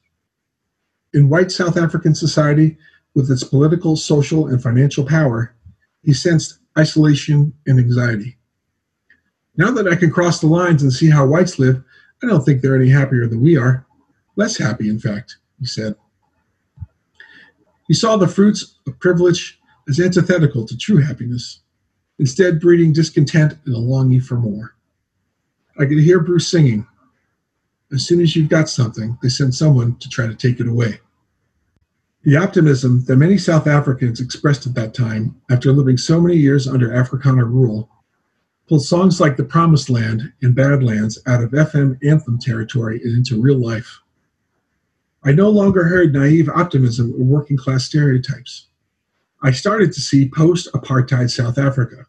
In 1.13 1.30
white 1.30 1.52
South 1.52 1.78
African 1.78 2.15
society, 2.15 2.78
with 3.13 3.30
its 3.30 3.43
political, 3.43 3.95
social, 3.95 4.47
and 4.47 4.62
financial 4.62 5.06
power, 5.06 5.54
he 6.04 6.13
sensed 6.13 6.60
isolation 6.78 7.54
and 7.67 7.80
anxiety. 7.80 8.38
Now 9.58 9.71
that 9.71 9.88
I 9.88 9.95
can 9.95 10.12
cross 10.12 10.39
the 10.39 10.47
lines 10.47 10.82
and 10.82 10.93
see 10.93 11.10
how 11.10 11.26
whites 11.26 11.60
live, 11.60 11.84
I 12.24 12.28
don't 12.28 12.43
think 12.43 12.62
they're 12.62 12.80
any 12.80 12.89
happier 12.89 13.28
than 13.28 13.41
we 13.41 13.58
are. 13.58 13.86
Less 14.38 14.58
happy, 14.58 14.89
in 14.89 15.00
fact, 15.00 15.38
he 15.60 15.65
said. 15.65 15.95
He 17.88 17.93
saw 17.93 18.15
the 18.15 18.28
fruits 18.28 18.76
of 18.88 19.00
privilege 19.00 19.60
as 19.89 20.00
antithetical 20.00 20.65
to 20.65 20.78
true 20.78 21.02
happiness, 21.02 21.60
instead, 22.19 22.62
breeding 22.62 22.93
discontent 22.93 23.58
and 23.65 23.76
a 23.76 23.80
longing 23.80 24.21
for 24.21 24.36
more. 24.36 24.76
I 25.78 25.86
could 25.86 26.00
hear 26.00 26.21
Bruce 26.21 26.47
singing, 26.47 26.88
As 27.94 28.06
soon 28.06 28.22
as 28.22 28.36
you've 28.36 28.50
got 28.50 28.70
something, 28.70 29.18
they 29.22 29.30
send 29.30 29.54
someone 29.54 29.98
to 29.98 30.10
try 30.10 30.26
to 30.26 30.36
take 30.36 30.60
it 30.60 30.68
away. 30.68 31.00
The 32.24 32.38
optimism 32.38 33.04
that 33.06 33.18
many 33.18 33.38
South 33.38 33.68
Africans 33.68 34.22
expressed 34.22 34.68
at 34.68 34.76
that 34.76 34.94
time, 34.94 35.42
after 35.50 35.72
living 35.72 35.98
so 35.98 36.22
many 36.22 36.38
years 36.38 36.68
under 36.68 36.90
Afrikaner 36.90 37.46
rule, 37.46 37.90
pulled 38.70 38.86
songs 38.86 39.20
like 39.20 39.36
The 39.36 39.44
Promised 39.44 39.90
Land 39.90 40.32
and 40.42 40.56
Badlands 40.56 41.20
out 41.28 41.44
of 41.44 41.52
FM 41.52 41.98
anthem 42.06 42.40
territory 42.40 43.02
and 43.04 43.18
into 43.18 43.42
real 43.42 43.58
life. 43.58 44.00
I 45.24 45.34
no 45.34 45.50
longer 45.50 45.84
heard 45.84 46.14
naive 46.14 46.48
optimism 46.48 47.14
or 47.14 47.24
working 47.24 47.58
class 47.58 47.86
stereotypes. 47.86 48.68
I 49.44 49.52
started 49.52 49.92
to 49.94 50.02
see 50.02 50.30
post 50.30 50.72
apartheid 50.74 51.30
South 51.30 51.58
Africa, 51.58 52.06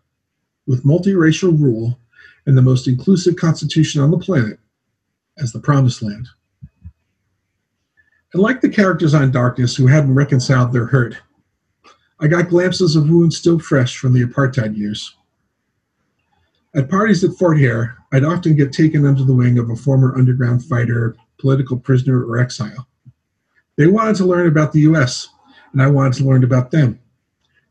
with 0.67 0.85
multiracial 0.85 1.59
rule 1.59 1.99
and 2.47 2.57
the 2.57 2.63
most 2.63 2.87
inclusive 2.87 3.37
constitution 3.37 4.01
on 4.01 4.11
the 4.11 4.19
planet, 4.19 4.59
as 5.39 5.53
the 5.53 5.61
promised 5.61 6.03
land. 6.03 6.29
And 8.33 8.43
like 8.43 8.61
the 8.61 8.69
characters 8.69 9.15
on 9.15 9.31
Darkness 9.31 9.77
who 9.77 9.87
hadn't 9.87 10.15
reconciled 10.15 10.73
their 10.73 10.87
hurt, 10.87 11.17
I 12.21 12.29
got 12.29 12.49
glimpses 12.49 12.97
of 12.97 13.11
wounds 13.11 13.37
still 13.37 13.59
fresh 13.59 13.99
from 13.99 14.13
the 14.13 14.25
apartheid 14.25 14.77
years. 14.77 15.17
At 16.75 16.89
parties 16.89 17.23
at 17.25 17.37
Fort 17.37 17.59
Hare, 17.59 17.97
I'd 18.13 18.25
often 18.25 18.57
get 18.57 18.73
taken 18.73 19.05
under 19.05 19.25
the 19.25 19.35
wing 19.35 19.59
of 19.59 19.69
a 19.69 19.77
former 19.77 20.17
underground 20.17 20.65
fighter, 20.65 21.17
political 21.39 21.79
prisoner, 21.79 22.25
or 22.25 22.39
exile. 22.39 22.89
They 23.77 23.87
wanted 23.87 24.17
to 24.17 24.25
learn 24.25 24.47
about 24.47 24.73
the 24.73 24.81
US, 24.81 25.29
and 25.73 25.83
I 25.83 25.89
wanted 25.89 26.15
to 26.15 26.25
learn 26.25 26.45
about 26.45 26.71
them. 26.71 26.99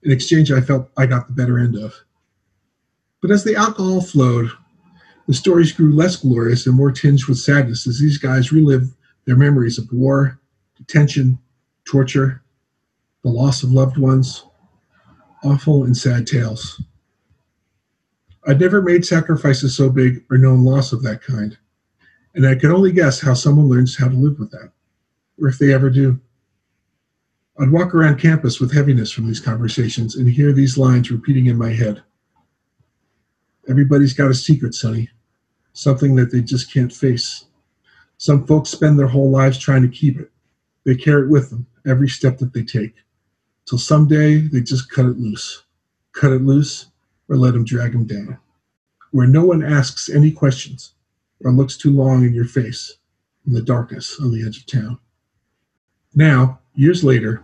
In 0.04 0.12
exchange, 0.12 0.52
I 0.52 0.62
felt 0.62 0.91
I 0.97 1.06
got 1.06 1.28
the 1.28 1.34
better 1.34 1.58
end 1.58 1.76
of. 1.78 1.95
But 3.21 3.32
as 3.32 3.43
the 3.43 3.56
alcohol 3.56 4.02
flowed, 4.02 4.52
the 5.27 5.34
stories 5.34 5.71
grew 5.71 5.93
less 5.93 6.15
glorious 6.15 6.65
and 6.65 6.75
more 6.75 6.91
tinged 6.91 7.25
with 7.27 7.38
sadness 7.38 7.88
as 7.88 7.99
these 7.99 8.17
guys 8.17 8.51
relived 8.51 8.93
their 9.25 9.36
memories 9.36 9.77
of 9.77 9.91
war, 9.91 10.39
detention, 10.75 11.38
torture, 11.86 12.41
the 13.23 13.29
loss 13.29 13.63
of 13.63 13.71
loved 13.71 13.97
ones, 13.97 14.45
awful 15.43 15.84
and 15.84 15.95
sad 15.95 16.25
tales. 16.25 16.81
I'd 18.47 18.60
never 18.60 18.81
made 18.81 19.05
sacrifices 19.05 19.77
so 19.77 19.89
big 19.89 20.23
or 20.31 20.38
known 20.38 20.63
loss 20.63 20.91
of 20.91 21.03
that 21.03 21.21
kind, 21.21 21.57
and 22.34 22.47
I 22.47 22.55
could 22.55 22.71
only 22.71 22.91
guess 22.91 23.21
how 23.21 23.36
someone 23.36 23.69
learns 23.69 23.97
how 23.97 24.07
to 24.07 24.15
live 24.15 24.39
with 24.39 24.51
that 24.51 24.71
or 25.39 25.47
if 25.47 25.57
they 25.57 25.73
ever 25.73 25.89
do. 25.89 26.19
I'd 27.60 27.71
walk 27.71 27.93
around 27.93 28.19
campus 28.19 28.60
with 28.60 28.73
heaviness 28.73 29.12
from 29.12 29.27
these 29.27 29.39
conversations 29.39 30.15
and 30.15 30.27
hear 30.29 30.51
these 30.51 30.77
lines 30.77 31.12
repeating 31.12 31.47
in 31.47 31.57
my 31.57 31.71
head. 31.71 32.01
Everybody's 33.69 34.13
got 34.13 34.32
a 34.32 34.34
secret, 34.34 34.74
Sonny, 34.74 35.10
something 35.74 36.15
that 36.15 36.32
they 36.32 36.41
just 36.41 36.74
can't 36.74 36.91
face. 36.91 37.45
Some 38.17 38.45
folks 38.45 38.69
spend 38.69 38.97
their 38.97 39.08
whole 39.08 39.30
lives 39.30 39.58
trying 39.58 39.82
to 39.84 39.88
keep 39.88 40.19
it. 40.19 40.32
They 40.84 40.95
carry 40.95 41.24
it 41.24 41.30
with 41.30 41.50
them 41.50 41.67
every 41.86 42.10
step 42.10 42.38
that 42.39 42.54
they 42.54 42.63
take, 42.63 42.95
till 43.65 43.78
someday 43.78 44.39
they 44.39 44.62
just 44.62 44.89
cut 44.89 45.06
it 45.06 45.17
loose. 45.17 45.63
Cut 46.13 46.34
it 46.34 46.41
loose 46.41 46.88
or 47.30 47.38
let 47.38 47.54
them 47.54 47.63
drag 47.63 47.93
them 47.93 48.06
down. 48.06 48.38
Where 49.12 49.28
no 49.28 49.45
one 49.45 49.63
asks 49.63 50.10
any 50.10 50.32
questions 50.32 50.93
or 51.43 51.52
looks 51.52 51.78
too 51.78 51.91
long 51.91 52.24
in 52.24 52.34
your 52.34 52.45
face 52.45 52.97
in 53.45 53.54
the 53.54 53.62
darkness 53.62 54.19
on 54.19 54.32
the 54.32 54.45
edge 54.45 54.58
of 54.58 54.65
town. 54.65 55.00
Now, 56.13 56.60
years 56.74 57.04
later, 57.04 57.43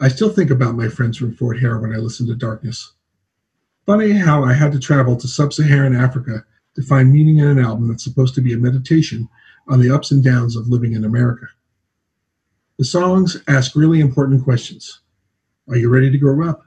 I 0.00 0.08
still 0.08 0.30
think 0.30 0.50
about 0.50 0.76
my 0.76 0.88
friends 0.88 1.18
from 1.18 1.34
Fort 1.34 1.60
Hare 1.60 1.78
when 1.78 1.92
I 1.92 1.98
listen 1.98 2.26
to 2.26 2.34
Darkness. 2.34 2.92
Funny 3.90 4.12
how 4.12 4.44
I 4.44 4.52
had 4.52 4.70
to 4.70 4.78
travel 4.78 5.16
to 5.16 5.26
sub 5.26 5.52
Saharan 5.52 5.96
Africa 5.96 6.44
to 6.76 6.82
find 6.82 7.12
meaning 7.12 7.38
in 7.38 7.48
an 7.48 7.58
album 7.58 7.88
that's 7.88 8.04
supposed 8.04 8.36
to 8.36 8.40
be 8.40 8.52
a 8.52 8.56
meditation 8.56 9.28
on 9.66 9.80
the 9.80 9.92
ups 9.92 10.12
and 10.12 10.22
downs 10.22 10.54
of 10.54 10.68
living 10.68 10.92
in 10.92 11.04
America. 11.04 11.46
The 12.78 12.84
songs 12.84 13.42
ask 13.48 13.74
really 13.74 13.98
important 13.98 14.44
questions 14.44 15.00
Are 15.68 15.76
you 15.76 15.88
ready 15.88 16.08
to 16.08 16.18
grow 16.18 16.48
up? 16.48 16.64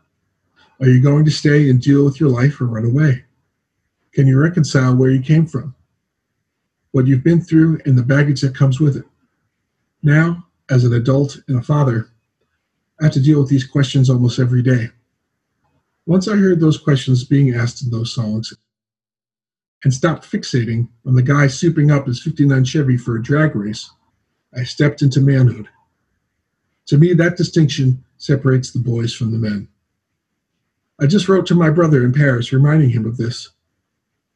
Are 0.81 0.89
you 0.89 1.01
going 1.01 1.23
to 1.23 1.31
stay 1.31 1.69
and 1.69 1.81
deal 1.81 2.03
with 2.03 2.19
your 2.19 2.27
life 2.27 2.59
or 2.59 2.65
run 2.65 2.83
away? 2.83 3.23
Can 4.11 4.27
you 4.27 4.37
reconcile 4.37 4.93
where 4.93 5.11
you 5.11 5.21
came 5.21 5.45
from? 5.45 5.73
What 6.91 7.07
you've 7.07 7.23
been 7.23 7.39
through 7.39 7.79
and 7.85 7.97
the 7.97 8.03
baggage 8.03 8.41
that 8.41 8.53
comes 8.53 8.81
with 8.81 8.97
it? 8.97 9.05
Now, 10.01 10.45
as 10.69 10.83
an 10.83 10.91
adult 10.91 11.37
and 11.47 11.57
a 11.57 11.63
father, 11.63 12.09
I 12.99 13.05
have 13.05 13.13
to 13.13 13.21
deal 13.21 13.39
with 13.39 13.49
these 13.49 13.65
questions 13.65 14.09
almost 14.09 14.39
every 14.39 14.61
day. 14.61 14.89
Once 16.05 16.27
I 16.27 16.35
heard 16.35 16.59
those 16.59 16.77
questions 16.77 17.23
being 17.23 17.55
asked 17.55 17.83
in 17.83 17.89
those 17.91 18.13
songs 18.13 18.53
and 19.83 19.93
stopped 19.93 20.29
fixating 20.29 20.89
on 21.05 21.15
the 21.15 21.21
guy 21.21 21.47
souping 21.47 21.91
up 21.91 22.07
his 22.07 22.21
59 22.21 22.65
Chevy 22.65 22.97
for 22.97 23.15
a 23.15 23.23
drag 23.23 23.55
race, 23.55 23.89
I 24.55 24.63
stepped 24.63 25.01
into 25.01 25.21
manhood. 25.21 25.69
To 26.87 26.97
me, 26.97 27.13
that 27.13 27.37
distinction 27.37 28.03
separates 28.17 28.71
the 28.71 28.79
boys 28.79 29.13
from 29.13 29.31
the 29.31 29.37
men. 29.37 29.69
I 30.99 31.07
just 31.07 31.29
wrote 31.29 31.45
to 31.47 31.55
my 31.55 31.69
brother 31.69 32.03
in 32.03 32.13
Paris 32.13 32.53
reminding 32.53 32.89
him 32.89 33.05
of 33.05 33.17
this. 33.17 33.49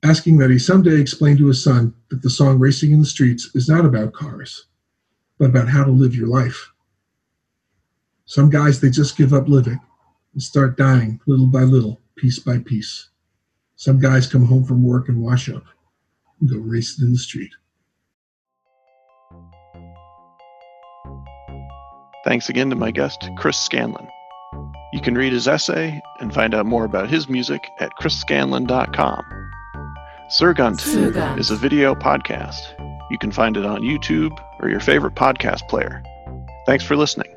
asking 0.04 0.38
that 0.38 0.50
he 0.50 0.60
someday 0.60 1.00
explain 1.00 1.38
to 1.38 1.48
his 1.48 1.64
son 1.64 1.94
that 2.10 2.22
the 2.22 2.30
song 2.30 2.60
Racing 2.60 2.92
in 2.92 3.00
the 3.00 3.06
Streets 3.06 3.50
is 3.56 3.68
not 3.68 3.86
about 3.86 4.14
cars, 4.14 4.66
but 5.38 5.50
about 5.50 5.68
how 5.68 5.84
to 5.84 5.92
live 5.92 6.16
your 6.16 6.28
life. 6.28 6.72
Some 8.26 8.50
guys, 8.50 8.80
they 8.80 8.90
just 8.90 9.18
give 9.18 9.34
up 9.34 9.48
living 9.48 9.80
and 10.38 10.44
start 10.44 10.78
dying 10.78 11.20
little 11.26 11.48
by 11.48 11.64
little, 11.64 12.00
piece 12.16 12.38
by 12.38 12.60
piece. 12.60 13.10
Some 13.76 14.00
guys 14.00 14.28
come 14.28 14.46
home 14.46 14.66
from 14.66 14.84
work 14.84 15.10
and 15.10 15.20
wash 15.20 15.50
up 15.50 15.64
and 16.40 16.48
go 16.48 16.58
racing 16.58 17.08
in 17.08 17.12
the 17.12 17.18
street. 17.18 17.52
Thanks 22.24 22.50
again 22.50 22.70
to 22.70 22.76
my 22.76 22.92
guest, 22.92 23.28
Chris 23.40 23.58
Scanlon. 23.58 24.08
You 24.94 25.02
can 25.02 25.16
read 25.16 25.34
his 25.34 25.48
essay 25.48 26.00
and 26.20 26.32
find 26.32 26.54
out 26.54 26.68
more 26.68 26.86
about 26.86 27.10
his 27.10 27.28
music 27.28 27.68
at 27.80 27.90
chrisscanlon.com. 28.00 29.26
Zögernd 30.40 30.80
Zögernd. 30.80 31.40
is 31.40 31.50
a 31.50 31.56
video 31.56 31.96
podcast. 31.96 32.62
You 33.10 33.18
can 33.18 33.32
find 33.32 33.58
it 33.58 33.66
on 33.66 33.82
YouTube 33.82 34.38
or 34.60 34.70
your 34.70 34.82
favorite 34.82 35.16
podcast 35.16 35.68
player. 35.68 36.04
Thanks 36.68 36.84
for 36.84 36.96
listening. 36.96 37.37